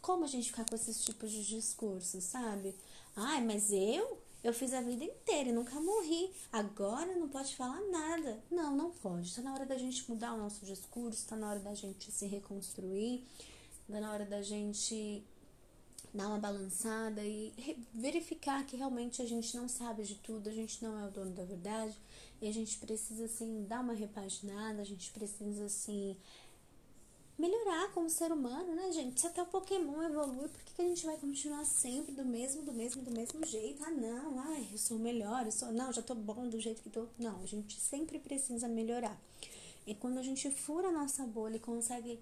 como 0.00 0.24
a 0.24 0.26
gente 0.26 0.48
ficar 0.48 0.64
com 0.64 0.74
esses 0.74 1.04
tipos 1.04 1.30
de 1.30 1.44
discursos, 1.44 2.24
sabe? 2.24 2.74
Ai, 3.14 3.44
mas 3.44 3.70
eu 3.70 4.23
eu 4.44 4.52
fiz 4.52 4.74
a 4.74 4.82
vida 4.82 5.02
inteira 5.02 5.48
e 5.48 5.52
nunca 5.52 5.80
morri. 5.80 6.30
Agora 6.52 7.16
não 7.16 7.28
pode 7.30 7.56
falar 7.56 7.80
nada. 7.90 8.38
Não, 8.50 8.76
não 8.76 8.90
pode. 8.90 9.28
Está 9.28 9.40
na 9.40 9.54
hora 9.54 9.64
da 9.64 9.78
gente 9.78 10.08
mudar 10.08 10.34
o 10.34 10.36
nosso 10.36 10.66
discurso, 10.66 11.18
está 11.18 11.34
na 11.34 11.48
hora 11.48 11.60
da 11.60 11.74
gente 11.74 12.12
se 12.12 12.26
reconstruir, 12.26 13.24
está 13.88 13.98
na 13.98 14.12
hora 14.12 14.26
da 14.26 14.42
gente 14.42 15.24
dar 16.12 16.28
uma 16.28 16.38
balançada 16.38 17.24
e 17.24 17.52
verificar 17.92 18.64
que 18.66 18.76
realmente 18.76 19.20
a 19.22 19.26
gente 19.26 19.56
não 19.56 19.66
sabe 19.66 20.04
de 20.04 20.14
tudo, 20.16 20.48
a 20.48 20.52
gente 20.52 20.80
não 20.84 20.96
é 21.00 21.08
o 21.08 21.10
dono 21.10 21.32
da 21.32 21.42
verdade 21.42 21.98
e 22.40 22.46
a 22.46 22.52
gente 22.52 22.78
precisa 22.78 23.24
assim 23.24 23.64
dar 23.64 23.80
uma 23.80 23.94
repaginada, 23.94 24.82
a 24.82 24.84
gente 24.84 25.10
precisa 25.10 25.64
assim 25.64 26.16
melhorar 27.38 27.92
como 27.92 28.08
ser 28.08 28.32
humano, 28.32 28.74
né, 28.74 28.92
gente? 28.92 29.20
Se 29.20 29.26
até 29.26 29.42
o 29.42 29.46
Pokémon 29.46 30.02
evolui, 30.02 30.48
por 30.48 30.62
que, 30.62 30.74
que 30.74 30.82
a 30.82 30.88
gente 30.88 31.04
vai 31.04 31.16
continuar 31.16 31.64
sempre 31.64 32.12
do 32.12 32.24
mesmo, 32.24 32.62
do 32.62 32.72
mesmo, 32.72 33.02
do 33.02 33.10
mesmo 33.10 33.44
jeito? 33.44 33.82
Ah, 33.84 33.90
não, 33.90 34.38
ai, 34.38 34.68
eu 34.72 34.78
sou 34.78 34.98
melhor, 34.98 35.44
eu 35.44 35.52
sou. 35.52 35.72
Não, 35.72 35.92
já 35.92 36.02
tô 36.02 36.14
bom 36.14 36.48
do 36.48 36.60
jeito 36.60 36.82
que 36.82 36.90
tô. 36.90 37.06
Não, 37.18 37.40
a 37.42 37.46
gente 37.46 37.80
sempre 37.80 38.18
precisa 38.18 38.68
melhorar. 38.68 39.20
E 39.86 39.94
quando 39.94 40.18
a 40.18 40.22
gente 40.22 40.50
fura 40.50 40.88
a 40.88 40.92
nossa 40.92 41.26
bolha 41.26 41.56
e 41.56 41.60
consegue 41.60 42.18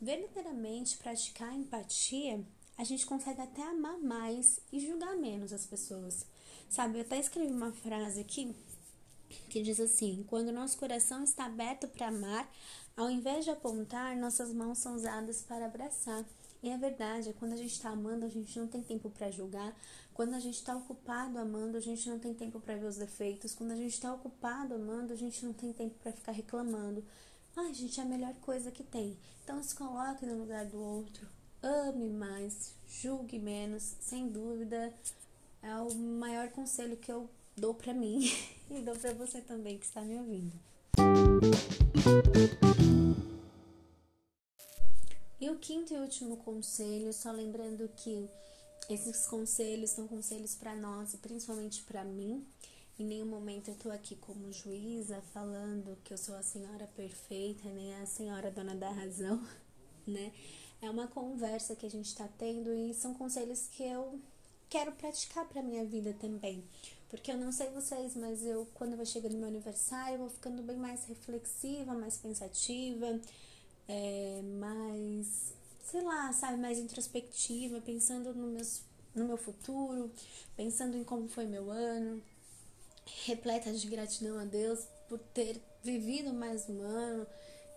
verdadeiramente 0.00 0.98
praticar 0.98 1.54
empatia, 1.54 2.44
a 2.76 2.84
gente 2.84 3.06
consegue 3.06 3.40
até 3.40 3.62
amar 3.62 3.98
mais 3.98 4.60
e 4.70 4.80
julgar 4.80 5.16
menos 5.16 5.52
as 5.52 5.64
pessoas. 5.64 6.26
Sabe, 6.68 6.98
eu 6.98 7.02
até 7.02 7.18
escrevi 7.18 7.52
uma 7.52 7.72
frase 7.72 8.20
aqui 8.20 8.54
que 9.48 9.62
diz 9.62 9.80
assim: 9.80 10.24
quando 10.28 10.52
nosso 10.52 10.76
coração 10.76 11.24
está 11.24 11.46
aberto 11.46 11.88
para 11.88 12.08
amar, 12.08 12.48
ao 12.96 13.10
invés 13.10 13.44
de 13.44 13.50
apontar, 13.50 14.16
nossas 14.16 14.52
mãos 14.52 14.78
são 14.78 14.96
usadas 14.96 15.42
para 15.42 15.66
abraçar. 15.66 16.24
E 16.62 16.70
é 16.70 16.78
verdade, 16.78 17.34
quando 17.38 17.52
a 17.52 17.56
gente 17.56 17.72
está 17.72 17.90
amando, 17.90 18.24
a 18.24 18.28
gente 18.28 18.58
não 18.58 18.66
tem 18.66 18.82
tempo 18.82 19.10
para 19.10 19.30
julgar. 19.30 19.76
Quando 20.14 20.34
a 20.34 20.40
gente 20.40 20.54
está 20.54 20.74
ocupado 20.74 21.38
amando, 21.38 21.76
a 21.76 21.80
gente 21.80 22.08
não 22.08 22.18
tem 22.18 22.32
tempo 22.32 22.58
para 22.58 22.74
ver 22.74 22.86
os 22.86 22.96
defeitos. 22.96 23.54
Quando 23.54 23.72
a 23.72 23.76
gente 23.76 23.92
está 23.92 24.14
ocupado 24.14 24.74
amando, 24.74 25.12
a 25.12 25.16
gente 25.16 25.44
não 25.44 25.52
tem 25.52 25.74
tempo 25.74 25.94
para 26.02 26.10
ficar 26.10 26.32
reclamando. 26.32 27.04
Ai, 27.54 27.74
gente, 27.74 28.00
é 28.00 28.02
a 28.02 28.06
melhor 28.06 28.34
coisa 28.36 28.70
que 28.70 28.82
tem. 28.82 29.16
Então 29.44 29.62
se 29.62 29.74
coloque 29.74 30.24
no 30.24 30.38
lugar 30.38 30.64
do 30.64 30.80
outro. 30.80 31.28
Ame 31.62 32.08
mais, 32.08 32.74
julgue 32.88 33.38
menos, 33.38 33.94
sem 34.00 34.28
dúvida. 34.28 34.92
É 35.62 35.76
o 35.76 35.94
maior 35.94 36.48
conselho 36.48 36.96
que 36.96 37.12
eu 37.12 37.28
dou 37.56 37.74
para 37.74 37.92
mim 37.92 38.20
e 38.70 38.80
dou 38.80 38.96
para 38.96 39.12
você 39.12 39.42
também 39.42 39.76
que 39.76 39.84
está 39.84 40.00
me 40.00 40.16
ouvindo. 40.16 40.58
E 45.40 45.50
o 45.50 45.56
quinto 45.56 45.94
e 45.94 45.98
último 45.98 46.38
conselho, 46.38 47.12
só 47.12 47.30
lembrando 47.30 47.88
que 47.96 48.28
esses 48.88 49.26
conselhos 49.26 49.90
são 49.90 50.06
conselhos 50.06 50.54
para 50.54 50.74
nós 50.74 51.12
e 51.14 51.18
principalmente 51.18 51.82
para 51.82 52.04
mim. 52.04 52.46
Em 52.98 53.04
nenhum 53.04 53.26
momento 53.26 53.68
eu 53.68 53.74
tô 53.74 53.90
aqui 53.90 54.16
como 54.16 54.52
juíza 54.52 55.20
falando 55.34 55.98
que 56.02 56.14
eu 56.14 56.18
sou 56.18 56.34
a 56.34 56.42
senhora 56.42 56.86
perfeita, 56.96 57.68
nem 57.68 57.94
a 57.96 58.06
senhora 58.06 58.50
dona 58.50 58.74
da 58.74 58.90
razão, 58.90 59.44
né? 60.06 60.32
É 60.80 60.88
uma 60.88 61.06
conversa 61.06 61.76
que 61.76 61.84
a 61.84 61.90
gente 61.90 62.14
tá 62.14 62.28
tendo 62.38 62.72
e 62.72 62.94
são 62.94 63.12
conselhos 63.12 63.66
que 63.68 63.82
eu 63.82 64.20
quero 64.68 64.92
praticar 64.92 65.46
para 65.46 65.62
minha 65.62 65.84
vida 65.84 66.14
também. 66.20 66.64
Porque 67.08 67.30
eu 67.30 67.36
não 67.36 67.52
sei 67.52 67.68
vocês, 67.70 68.16
mas 68.16 68.44
eu, 68.44 68.66
quando 68.74 68.96
vai 68.96 69.06
chegando 69.06 69.36
meu 69.36 69.48
aniversário, 69.48 70.14
eu 70.14 70.18
vou 70.18 70.28
ficando 70.28 70.62
bem 70.62 70.76
mais 70.76 71.04
reflexiva, 71.04 71.94
mais 71.94 72.16
pensativa, 72.16 73.20
é, 73.88 74.42
mais, 74.58 75.52
sei 75.84 76.02
lá, 76.02 76.32
sabe, 76.32 76.58
mais 76.58 76.78
introspectiva, 76.78 77.80
pensando 77.80 78.34
no, 78.34 78.48
meus, 78.48 78.82
no 79.14 79.24
meu 79.24 79.36
futuro, 79.36 80.10
pensando 80.56 80.96
em 80.96 81.04
como 81.04 81.28
foi 81.28 81.46
meu 81.46 81.70
ano, 81.70 82.20
repleta 83.24 83.72
de 83.72 83.86
gratidão 83.86 84.38
a 84.38 84.44
Deus 84.44 84.86
por 85.08 85.18
ter 85.32 85.60
vivido 85.84 86.32
mais 86.32 86.68
um 86.68 86.80
ano, 86.82 87.26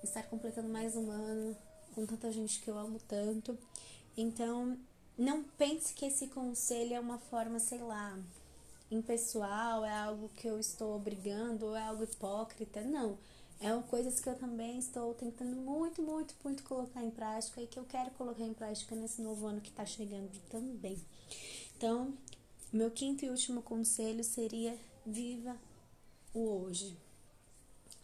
estar 0.03 0.23
completando 0.23 0.69
mais 0.69 0.95
um 0.95 1.11
ano 1.11 1.55
com 1.93 2.05
tanta 2.05 2.31
gente 2.31 2.59
que 2.61 2.69
eu 2.69 2.77
amo 2.77 2.99
tanto. 3.07 3.57
Então, 4.17 4.77
não 5.17 5.43
pense 5.43 5.93
que 5.93 6.05
esse 6.05 6.27
conselho 6.27 6.95
é 6.95 6.99
uma 6.99 7.19
forma, 7.19 7.59
sei 7.59 7.79
lá, 7.79 8.17
impessoal, 8.91 9.85
é 9.85 9.93
algo 9.93 10.29
que 10.29 10.47
eu 10.47 10.59
estou 10.59 10.95
obrigando, 10.95 11.67
ou 11.67 11.75
é 11.75 11.81
algo 11.81 12.03
hipócrita. 12.03 12.81
Não. 12.81 13.17
É 13.61 13.69
coisas 13.89 14.21
que 14.21 14.29
eu 14.29 14.35
também 14.35 14.79
estou 14.79 15.13
tentando 15.13 15.55
muito, 15.57 16.01
muito, 16.01 16.33
muito 16.43 16.63
colocar 16.63 17.03
em 17.03 17.11
prática 17.11 17.61
e 17.61 17.67
que 17.67 17.77
eu 17.77 17.83
quero 17.83 18.09
colocar 18.11 18.45
em 18.45 18.53
prática 18.53 18.95
nesse 18.95 19.21
novo 19.21 19.45
ano 19.45 19.59
que 19.59 19.69
está 19.69 19.85
chegando 19.85 20.31
também. 20.49 20.97
Então, 21.75 22.13
meu 22.71 22.89
quinto 22.89 23.25
e 23.25 23.29
último 23.29 23.61
conselho 23.61 24.23
seria: 24.23 24.77
viva 25.05 25.57
o 26.33 26.39
hoje. 26.39 26.95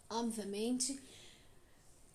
Obviamente, 0.10 1.00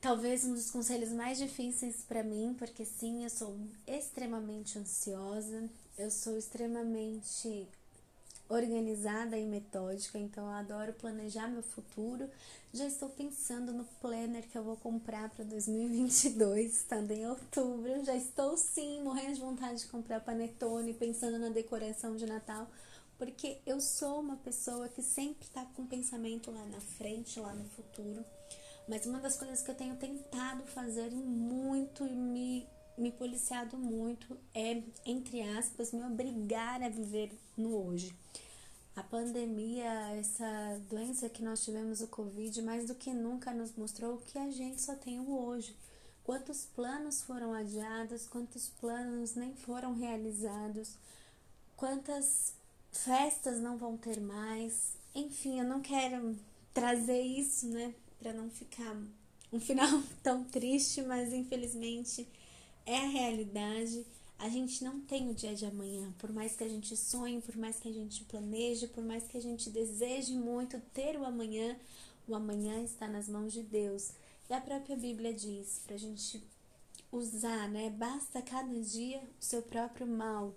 talvez 0.00 0.44
um 0.44 0.52
dos 0.52 0.70
conselhos 0.70 1.10
mais 1.10 1.38
difíceis 1.38 2.04
para 2.06 2.22
mim, 2.22 2.54
porque 2.58 2.84
sim, 2.84 3.24
eu 3.24 3.30
sou 3.30 3.56
extremamente 3.86 4.78
ansiosa, 4.78 5.68
eu 5.96 6.10
sou 6.10 6.36
extremamente 6.36 7.66
organizada 8.50 9.38
e 9.38 9.46
metódica, 9.46 10.18
então 10.18 10.44
eu 10.44 10.52
adoro 10.52 10.92
planejar 10.92 11.48
meu 11.48 11.62
futuro. 11.62 12.28
Já 12.74 12.84
estou 12.84 13.08
pensando 13.08 13.72
no 13.72 13.84
planner 14.00 14.46
que 14.48 14.58
eu 14.58 14.64
vou 14.64 14.76
comprar 14.76 15.30
para 15.30 15.44
2022, 15.44 16.72
estando 16.72 17.12
em 17.12 17.26
outubro. 17.26 18.04
Já 18.04 18.14
estou 18.16 18.56
sim 18.56 19.02
morrendo 19.02 19.34
de 19.34 19.40
vontade 19.40 19.80
de 19.80 19.86
comprar 19.86 20.20
panetone, 20.20 20.92
pensando 20.92 21.38
na 21.38 21.48
decoração 21.48 22.16
de 22.16 22.26
Natal, 22.26 22.68
porque 23.16 23.58
eu 23.64 23.80
sou 23.80 24.20
uma 24.20 24.36
pessoa 24.36 24.88
que 24.88 25.02
sempre 25.02 25.46
está 25.46 25.64
com 25.76 25.86
pensamento 25.86 26.50
lá 26.50 26.64
na 26.66 26.80
frente, 26.80 27.38
lá 27.38 27.54
no 27.54 27.64
futuro. 27.64 28.24
Mas 28.88 29.06
uma 29.06 29.20
das 29.20 29.36
coisas 29.36 29.62
que 29.62 29.70
eu 29.70 29.74
tenho 29.76 29.94
tentado 29.94 30.64
fazer 30.64 31.12
muito 31.12 32.04
e 32.04 32.16
me, 32.16 32.66
me 32.96 33.10
policiado 33.10 33.76
muito 33.76 34.36
é, 34.54 34.82
entre 35.06 35.42
aspas, 35.58 35.92
me 35.92 36.02
obrigar 36.04 36.82
a 36.82 36.88
viver 36.88 37.32
no 37.56 37.86
hoje. 37.86 38.14
A 38.94 39.02
pandemia, 39.02 39.90
essa 40.18 40.80
doença 40.90 41.28
que 41.28 41.42
nós 41.42 41.64
tivemos, 41.64 42.00
o 42.00 42.08
Covid, 42.08 42.60
mais 42.62 42.86
do 42.86 42.94
que 42.94 43.12
nunca 43.12 43.52
nos 43.52 43.74
mostrou 43.76 44.18
que 44.18 44.38
a 44.38 44.50
gente 44.50 44.80
só 44.82 44.94
tem 44.94 45.18
o 45.20 45.30
hoje. 45.30 45.74
Quantos 46.24 46.66
planos 46.74 47.22
foram 47.22 47.54
adiados, 47.54 48.26
quantos 48.26 48.68
planos 48.80 49.34
nem 49.34 49.54
foram 49.54 49.94
realizados, 49.94 50.96
quantas 51.76 52.52
festas 52.92 53.60
não 53.60 53.78
vão 53.78 53.96
ter 53.96 54.20
mais. 54.20 54.92
Enfim, 55.14 55.60
eu 55.60 55.64
não 55.64 55.80
quero 55.80 56.36
trazer 56.74 57.22
isso, 57.22 57.66
né, 57.68 57.94
para 58.18 58.32
não 58.32 58.50
ficar 58.50 58.96
um 59.52 59.60
final 59.60 60.02
tão 60.22 60.44
triste, 60.44 61.02
mas 61.02 61.32
infelizmente 61.32 62.28
é 62.86 62.96
a 62.96 63.08
realidade. 63.08 64.06
A 64.38 64.48
gente 64.48 64.82
não 64.82 65.00
tem 65.00 65.28
o 65.28 65.34
dia 65.34 65.54
de 65.54 65.66
amanhã, 65.66 66.12
por 66.18 66.32
mais 66.32 66.56
que 66.56 66.64
a 66.64 66.68
gente 66.68 66.96
sonhe, 66.96 67.42
por 67.42 67.56
mais 67.56 67.78
que 67.78 67.88
a 67.88 67.92
gente 67.92 68.24
planeje, 68.24 68.86
por 68.86 69.04
mais 69.04 69.24
que 69.24 69.36
a 69.36 69.40
gente 69.40 69.68
deseje 69.68 70.34
muito 70.34 70.80
ter 70.94 71.16
o 71.18 71.24
amanhã, 71.24 71.76
o 72.26 72.34
amanhã 72.34 72.82
está 72.82 73.06
nas 73.06 73.28
mãos 73.28 73.52
de 73.52 73.62
Deus. 73.62 74.12
E 74.48 74.54
a 74.54 74.60
própria 74.60 74.96
Bíblia 74.96 75.34
diz 75.34 75.80
para 75.84 75.94
a 75.94 75.98
gente 75.98 76.42
usar, 77.12 77.68
né? 77.68 77.90
Basta 77.90 78.40
cada 78.40 78.80
dia 78.80 79.18
o 79.18 79.44
seu 79.44 79.62
próprio 79.62 80.06
mal. 80.06 80.54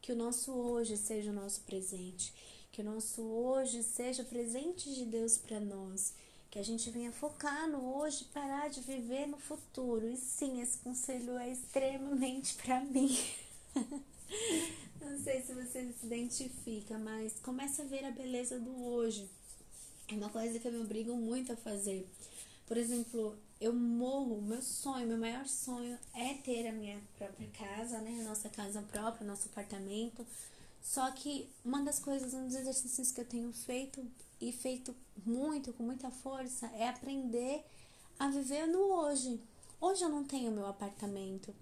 Que 0.00 0.12
o 0.12 0.16
nosso 0.16 0.52
hoje 0.52 0.96
seja 0.96 1.30
o 1.30 1.34
nosso 1.34 1.62
presente. 1.62 2.32
Que 2.70 2.82
o 2.82 2.84
nosso 2.84 3.22
hoje 3.22 3.82
seja 3.82 4.22
o 4.22 4.26
presente 4.26 4.94
de 4.94 5.04
Deus 5.04 5.38
para 5.38 5.58
nós 5.58 6.12
que 6.50 6.58
a 6.58 6.64
gente 6.64 6.90
venha 6.90 7.12
focar 7.12 7.68
no 7.68 7.96
hoje, 7.96 8.24
parar 8.32 8.68
de 8.68 8.80
viver 8.80 9.26
no 9.26 9.38
futuro. 9.38 10.08
E 10.08 10.16
sim, 10.16 10.60
esse 10.60 10.78
conselho 10.78 11.36
é 11.38 11.50
extremamente 11.50 12.54
para 12.54 12.80
mim. 12.80 13.16
Não 15.00 15.18
sei 15.18 15.42
se 15.42 15.52
você 15.54 15.92
se 15.92 16.06
identifica, 16.06 16.98
mas 16.98 17.34
comece 17.42 17.82
a 17.82 17.84
ver 17.84 18.04
a 18.04 18.10
beleza 18.10 18.58
do 18.58 18.84
hoje. 18.84 19.28
É 20.08 20.14
uma 20.14 20.30
coisa 20.30 20.58
que 20.58 20.66
eu 20.66 20.72
me 20.72 20.80
obrigo 20.80 21.14
muito 21.14 21.52
a 21.52 21.56
fazer. 21.56 22.08
Por 22.66 22.76
exemplo, 22.76 23.36
eu 23.60 23.72
morro, 23.72 24.40
meu 24.40 24.62
sonho, 24.62 25.06
meu 25.06 25.18
maior 25.18 25.46
sonho 25.46 25.98
é 26.14 26.34
ter 26.34 26.66
a 26.68 26.72
minha 26.72 27.00
própria 27.16 27.48
casa, 27.48 28.00
né? 28.00 28.22
Nossa 28.26 28.48
casa 28.48 28.82
própria, 28.82 29.26
nosso 29.26 29.48
apartamento. 29.48 30.26
Só 30.80 31.10
que 31.10 31.50
uma 31.64 31.82
das 31.82 31.98
coisas, 31.98 32.34
um 32.34 32.46
dos 32.46 32.54
exercícios 32.54 33.12
que 33.12 33.20
eu 33.20 33.24
tenho 33.24 33.52
feito 33.52 34.04
e 34.40 34.52
feito 34.52 34.94
muito, 35.24 35.72
com 35.72 35.82
muita 35.82 36.10
força, 36.10 36.66
é 36.74 36.88
aprender 36.88 37.64
a 38.18 38.28
viver 38.28 38.66
no 38.66 38.80
hoje. 38.80 39.40
Hoje 39.80 40.04
eu 40.04 40.08
não 40.08 40.24
tenho 40.24 40.50
meu 40.50 40.66
apartamento, 40.66 41.54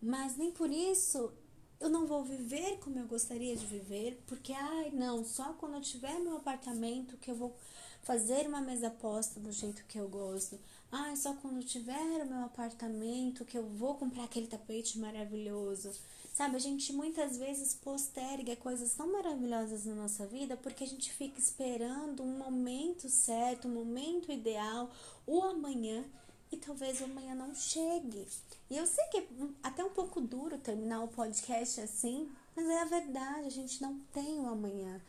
mas 0.00 0.36
nem 0.36 0.50
por 0.50 0.70
isso 0.70 1.32
eu 1.80 1.88
não 1.88 2.06
vou 2.06 2.24
viver 2.24 2.78
como 2.78 2.98
eu 2.98 3.06
gostaria 3.06 3.56
de 3.56 3.66
viver, 3.66 4.22
porque 4.26 4.52
ai, 4.52 4.90
não, 4.90 5.24
só 5.24 5.52
quando 5.54 5.74
eu 5.74 5.80
tiver 5.80 6.18
meu 6.18 6.36
apartamento 6.36 7.16
que 7.18 7.30
eu 7.30 7.36
vou 7.36 7.56
fazer 8.02 8.48
uma 8.48 8.60
mesa 8.60 8.90
posta 8.90 9.38
do 9.38 9.52
jeito 9.52 9.84
que 9.86 9.98
eu 9.98 10.08
gosto. 10.08 10.58
Ai, 10.90 11.16
só 11.16 11.34
quando 11.34 11.62
tiver 11.62 12.22
o 12.22 12.26
meu 12.26 12.44
apartamento 12.44 13.44
que 13.44 13.58
eu 13.58 13.64
vou 13.64 13.94
comprar 13.94 14.24
aquele 14.24 14.46
tapete 14.46 14.98
maravilhoso. 14.98 15.92
Sabe, 16.32 16.56
a 16.56 16.60
gente 16.60 16.92
muitas 16.92 17.36
vezes 17.36 17.74
posterga 17.74 18.56
coisas 18.56 18.94
tão 18.94 19.12
maravilhosas 19.12 19.84
na 19.84 19.94
nossa 19.94 20.26
vida 20.26 20.56
porque 20.56 20.84
a 20.84 20.86
gente 20.86 21.12
fica 21.12 21.38
esperando 21.38 22.22
um 22.22 22.38
momento 22.38 23.08
certo, 23.08 23.68
um 23.68 23.74
momento 23.74 24.32
ideal, 24.32 24.90
o 25.26 25.42
amanhã, 25.42 26.04
e 26.50 26.56
talvez 26.56 27.00
o 27.00 27.04
amanhã 27.04 27.34
não 27.34 27.54
chegue. 27.54 28.26
E 28.70 28.76
eu 28.76 28.86
sei 28.86 29.04
que 29.06 29.18
é 29.18 29.26
até 29.62 29.84
um 29.84 29.90
pouco 29.90 30.20
duro 30.20 30.56
terminar 30.58 31.02
o 31.02 31.08
podcast 31.08 31.80
assim, 31.80 32.30
mas 32.56 32.66
é 32.66 32.80
a 32.80 32.84
verdade, 32.86 33.46
a 33.46 33.50
gente 33.50 33.82
não 33.82 33.98
tem 34.12 34.40
o 34.40 34.48
amanhã. 34.48 35.00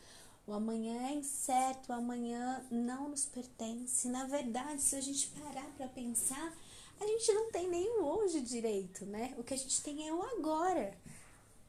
O 0.49 0.53
amanhã 0.53 1.09
é 1.09 1.13
incerto, 1.13 1.91
o 1.91 1.93
amanhã 1.93 2.65
não 2.71 3.09
nos 3.09 3.23
pertence. 3.23 4.07
Na 4.07 4.25
verdade, 4.25 4.81
se 4.81 4.95
a 4.95 4.99
gente 4.99 5.27
parar 5.27 5.67
para 5.77 5.87
pensar, 5.89 6.57
a 6.99 7.05
gente 7.05 7.31
não 7.33 7.51
tem 7.51 7.69
nem 7.69 7.87
o 7.99 8.03
hoje 8.03 8.41
direito, 8.41 9.05
né? 9.05 9.35
O 9.37 9.43
que 9.43 9.53
a 9.53 9.57
gente 9.57 9.79
tem 9.83 10.07
é 10.07 10.11
o 10.11 10.23
agora. 10.23 10.97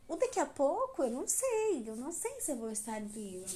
O 0.08 0.16
daqui 0.16 0.40
a 0.40 0.46
pouco, 0.46 1.02
eu 1.02 1.10
não 1.10 1.28
sei, 1.28 1.84
eu 1.86 1.94
não 1.94 2.10
sei 2.10 2.40
se 2.40 2.52
eu 2.52 2.56
vou 2.56 2.70
estar 2.70 3.02
viva. 3.02 3.46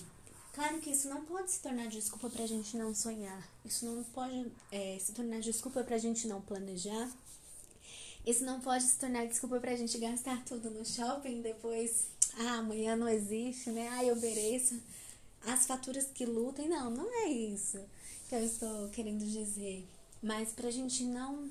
Claro 0.52 0.78
que 0.80 0.90
isso 0.90 1.08
não 1.08 1.24
pode 1.24 1.50
se 1.50 1.60
tornar 1.60 1.86
desculpa 1.86 2.28
pra 2.28 2.46
gente 2.46 2.76
não 2.76 2.94
sonhar. 2.94 3.48
Isso 3.64 3.86
não 3.86 4.04
pode 4.04 4.52
é, 4.70 4.98
se 5.00 5.12
tornar 5.12 5.40
desculpa 5.40 5.82
pra 5.82 5.96
gente 5.96 6.28
não 6.28 6.42
planejar. 6.42 7.10
Isso 8.26 8.44
não 8.44 8.60
pode 8.60 8.84
se 8.84 8.98
tornar 8.98 9.26
desculpa 9.26 9.58
pra 9.58 9.74
gente 9.74 9.96
gastar 9.96 10.44
tudo 10.44 10.68
no 10.68 10.84
shopping 10.84 11.40
depois. 11.40 12.08
Ah, 12.36 12.56
amanhã 12.56 12.94
não 12.94 13.08
existe, 13.08 13.70
né? 13.70 13.88
Ah, 13.90 14.04
eu 14.04 14.16
mereço. 14.16 14.78
As 15.46 15.66
faturas 15.66 16.06
que 16.06 16.24
lutem. 16.24 16.68
Não, 16.68 16.90
não 16.90 17.12
é 17.24 17.28
isso 17.28 17.78
que 18.28 18.34
eu 18.34 18.44
estou 18.44 18.88
querendo 18.90 19.24
dizer. 19.24 19.86
Mas 20.22 20.52
pra 20.52 20.70
gente 20.70 21.04
não 21.04 21.50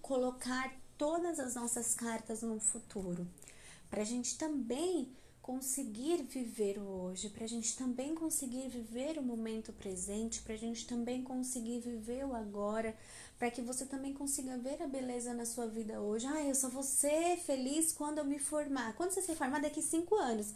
colocar 0.00 0.74
todas 0.96 1.38
as 1.38 1.54
nossas 1.54 1.94
cartas 1.94 2.42
no 2.42 2.58
futuro 2.58 3.26
para 3.90 4.02
a 4.02 4.04
gente 4.04 4.36
também 4.38 5.08
conseguir 5.46 6.24
viver 6.24 6.76
o 6.76 7.04
hoje, 7.04 7.28
para 7.28 7.44
a 7.44 7.48
gente 7.48 7.76
também 7.76 8.16
conseguir 8.16 8.68
viver 8.68 9.16
o 9.16 9.22
momento 9.22 9.72
presente, 9.72 10.42
para 10.42 10.54
a 10.54 10.58
gente 10.58 10.86
também 10.88 11.22
conseguir 11.22 11.78
viver 11.78 12.26
o 12.26 12.34
agora, 12.34 12.96
para 13.38 13.48
que 13.48 13.62
você 13.62 13.86
também 13.86 14.12
consiga 14.12 14.58
ver 14.58 14.82
a 14.82 14.88
beleza 14.88 15.32
na 15.32 15.46
sua 15.46 15.68
vida 15.68 16.00
hoje. 16.00 16.26
Ah, 16.26 16.42
eu 16.42 16.54
só 16.54 16.68
vou 16.68 16.82
ser 16.82 17.36
feliz 17.36 17.92
quando 17.92 18.18
eu 18.18 18.24
me 18.24 18.40
formar. 18.40 18.94
Quando 18.96 19.12
você 19.12 19.22
se 19.22 19.36
formar 19.36 19.60
daqui 19.60 19.80
cinco 19.80 20.16
anos? 20.16 20.52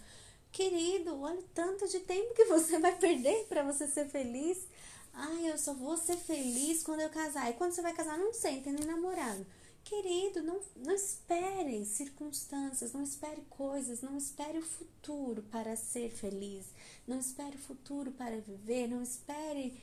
Querido, 0.52 1.20
olha 1.20 1.38
o 1.38 1.48
tanto 1.54 1.86
de 1.88 2.00
tempo 2.00 2.34
que 2.34 2.44
você 2.46 2.78
vai 2.78 2.96
perder 2.96 3.46
para 3.46 3.62
você 3.62 3.86
ser 3.86 4.08
feliz. 4.08 4.66
Ah, 5.12 5.34
eu 5.42 5.56
só 5.58 5.74
vou 5.74 5.96
ser 5.96 6.16
feliz 6.16 6.82
quando 6.82 7.00
eu 7.00 7.08
casar. 7.08 7.50
E 7.50 7.54
quando 7.54 7.72
você 7.72 7.82
vai 7.82 7.92
casar, 7.92 8.18
não 8.18 8.32
sei, 8.32 8.60
tem 8.60 8.72
nem 8.72 8.84
namorado. 8.84 9.46
Querido, 9.84 10.42
não, 10.42 10.60
não 10.76 10.94
espere 10.94 11.84
circunstâncias, 11.84 12.92
não 12.92 13.02
espere 13.02 13.42
coisas, 13.48 14.02
não 14.02 14.16
espere 14.16 14.58
o 14.58 14.62
futuro 14.62 15.42
para 15.50 15.74
ser 15.74 16.10
feliz, 16.10 16.66
não 17.06 17.18
espere 17.18 17.56
o 17.56 17.60
futuro 17.60 18.12
para 18.12 18.40
viver, 18.40 18.86
não 18.86 19.02
espere, 19.02 19.82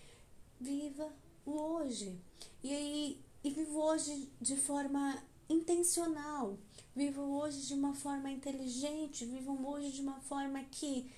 viva 0.59 1.11
o 1.45 1.51
hoje. 1.51 2.17
E 2.63 2.73
aí, 2.73 3.21
e 3.43 3.49
viva 3.49 3.77
hoje 3.77 4.31
de 4.39 4.55
forma 4.55 5.21
intencional, 5.49 6.57
viva 6.95 7.21
hoje 7.21 7.67
de 7.67 7.73
uma 7.73 7.93
forma 7.93 8.29
inteligente, 8.29 9.25
viva 9.25 9.51
hoje 9.51 9.91
de 9.91 10.01
uma 10.01 10.19
forma 10.21 10.63
que, 10.71 11.11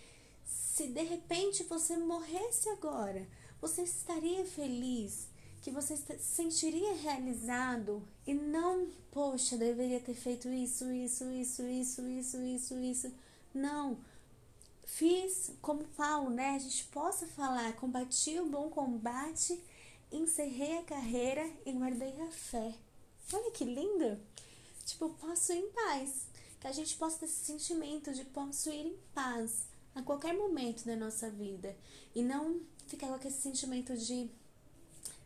se 0.45 0.87
de 0.87 1.03
repente 1.03 1.63
você 1.63 1.97
morresse 1.97 2.69
agora, 2.69 3.27
você 3.61 3.83
estaria 3.83 4.45
feliz 4.45 5.27
que 5.61 5.71
você 5.71 5.97
se 5.97 6.17
sentiria 6.19 6.95
realizado 6.95 8.01
e 8.25 8.33
não, 8.33 8.87
poxa, 9.11 9.57
deveria 9.57 9.99
ter 9.99 10.13
feito 10.13 10.47
isso, 10.49 10.89
isso, 10.91 11.29
isso, 11.31 11.63
isso, 11.63 12.01
isso, 12.07 12.37
isso, 12.37 12.77
isso. 12.77 13.13
Não. 13.53 13.97
Fiz 14.85 15.51
como 15.61 15.83
Paulo, 15.95 16.29
né? 16.29 16.55
A 16.55 16.59
gente 16.59 16.85
possa 16.85 17.27
falar, 17.27 17.73
combati 17.73 18.39
o 18.39 18.49
bom 18.49 18.69
combate, 18.69 19.61
encerrei 20.11 20.77
a 20.77 20.83
carreira 20.83 21.47
e 21.65 21.71
guardei 21.71 22.19
a 22.21 22.31
fé. 22.31 22.73
Olha 23.33 23.51
que 23.51 23.63
lindo! 23.63 24.19
Tipo, 24.85 25.09
posso 25.09 25.53
ir 25.53 25.59
em 25.59 25.69
paz. 25.71 26.27
Que 26.59 26.67
a 26.67 26.71
gente 26.71 26.95
possa 26.97 27.19
ter 27.19 27.25
esse 27.25 27.45
sentimento 27.45 28.13
de 28.13 28.25
posso 28.25 28.69
ir 28.69 28.87
em 28.87 28.97
paz 29.13 29.67
a 29.95 30.01
qualquer 30.01 30.33
momento 30.33 30.85
da 30.85 30.95
nossa 30.95 31.29
vida. 31.29 31.75
E 32.13 32.21
não 32.21 32.61
ficar 32.87 33.07
com 33.07 33.27
esse 33.27 33.41
sentimento 33.41 33.95
de 33.95 34.29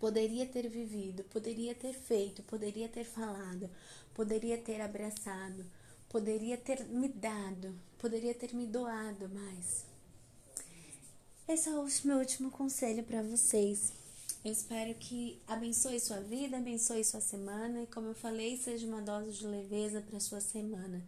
Poderia 0.03 0.45
ter 0.45 0.67
vivido, 0.67 1.23
poderia 1.23 1.73
ter 1.73 1.93
feito, 1.93 2.43
poderia 2.43 2.89
ter 2.89 3.05
falado, 3.05 3.69
poderia 4.13 4.57
ter 4.57 4.81
abraçado, 4.81 5.65
poderia 6.09 6.57
ter 6.57 6.83
me 6.87 7.07
dado, 7.07 7.73
poderia 7.97 8.33
ter 8.33 8.53
me 8.53 8.67
doado 8.67 9.29
mais. 9.29 9.85
Esse 11.47 11.69
é 11.69 11.71
o 11.71 11.87
meu 12.03 12.17
último 12.17 12.51
conselho 12.51 13.01
para 13.03 13.23
vocês. 13.23 13.93
Eu 14.43 14.51
espero 14.51 14.93
que 14.95 15.41
abençoe 15.47 16.01
sua 16.01 16.19
vida, 16.19 16.57
abençoe 16.57 17.01
sua 17.05 17.21
semana 17.21 17.83
e, 17.83 17.87
como 17.87 18.09
eu 18.09 18.13
falei, 18.13 18.57
seja 18.57 18.85
uma 18.85 19.01
dose 19.01 19.31
de 19.31 19.47
leveza 19.47 20.01
para 20.01 20.19
sua 20.19 20.41
semana. 20.41 21.01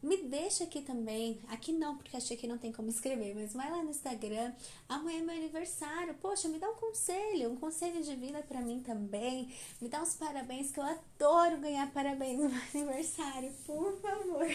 Me 0.00 0.16
deixa 0.16 0.62
aqui 0.62 0.80
também, 0.80 1.40
aqui 1.48 1.72
não, 1.72 1.96
porque 1.96 2.16
achei 2.16 2.36
que 2.36 2.46
não 2.46 2.58
tem 2.58 2.70
como 2.70 2.88
escrever, 2.88 3.34
mas 3.34 3.52
vai 3.52 3.68
lá 3.68 3.82
no 3.82 3.90
Instagram. 3.90 4.52
Amanhã 4.88 5.18
é 5.18 5.22
meu 5.22 5.34
aniversário. 5.34 6.14
Poxa, 6.22 6.48
me 6.48 6.60
dá 6.60 6.70
um 6.70 6.76
conselho, 6.76 7.50
um 7.50 7.56
conselho 7.56 8.00
de 8.00 8.14
vida 8.14 8.40
para 8.42 8.60
mim 8.60 8.80
também. 8.80 9.52
Me 9.80 9.88
dá 9.88 10.00
uns 10.00 10.14
parabéns, 10.14 10.70
que 10.70 10.78
eu 10.78 10.84
adoro 10.84 11.60
ganhar 11.60 11.92
parabéns 11.92 12.38
no 12.38 12.48
meu 12.48 12.62
aniversário, 12.74 13.52
por 13.66 14.00
favor. 14.00 14.46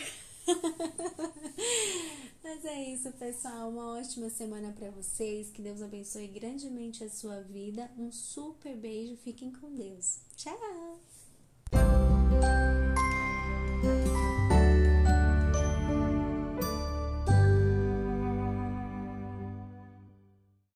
Mas 2.44 2.66
é 2.66 2.94
isso, 2.94 3.12
pessoal. 3.14 3.70
Uma 3.70 3.98
ótima 4.00 4.30
semana 4.30 4.74
para 4.78 4.90
vocês. 4.92 5.50
Que 5.50 5.62
Deus 5.62 5.82
abençoe 5.82 6.28
grandemente 6.28 7.04
a 7.04 7.10
sua 7.10 7.42
vida. 7.42 7.90
Um 7.98 8.12
super 8.12 8.76
beijo. 8.76 9.18
Fiquem 9.18 9.52
com 9.52 9.74
Deus. 9.74 10.20
Tchau. 10.36 11.00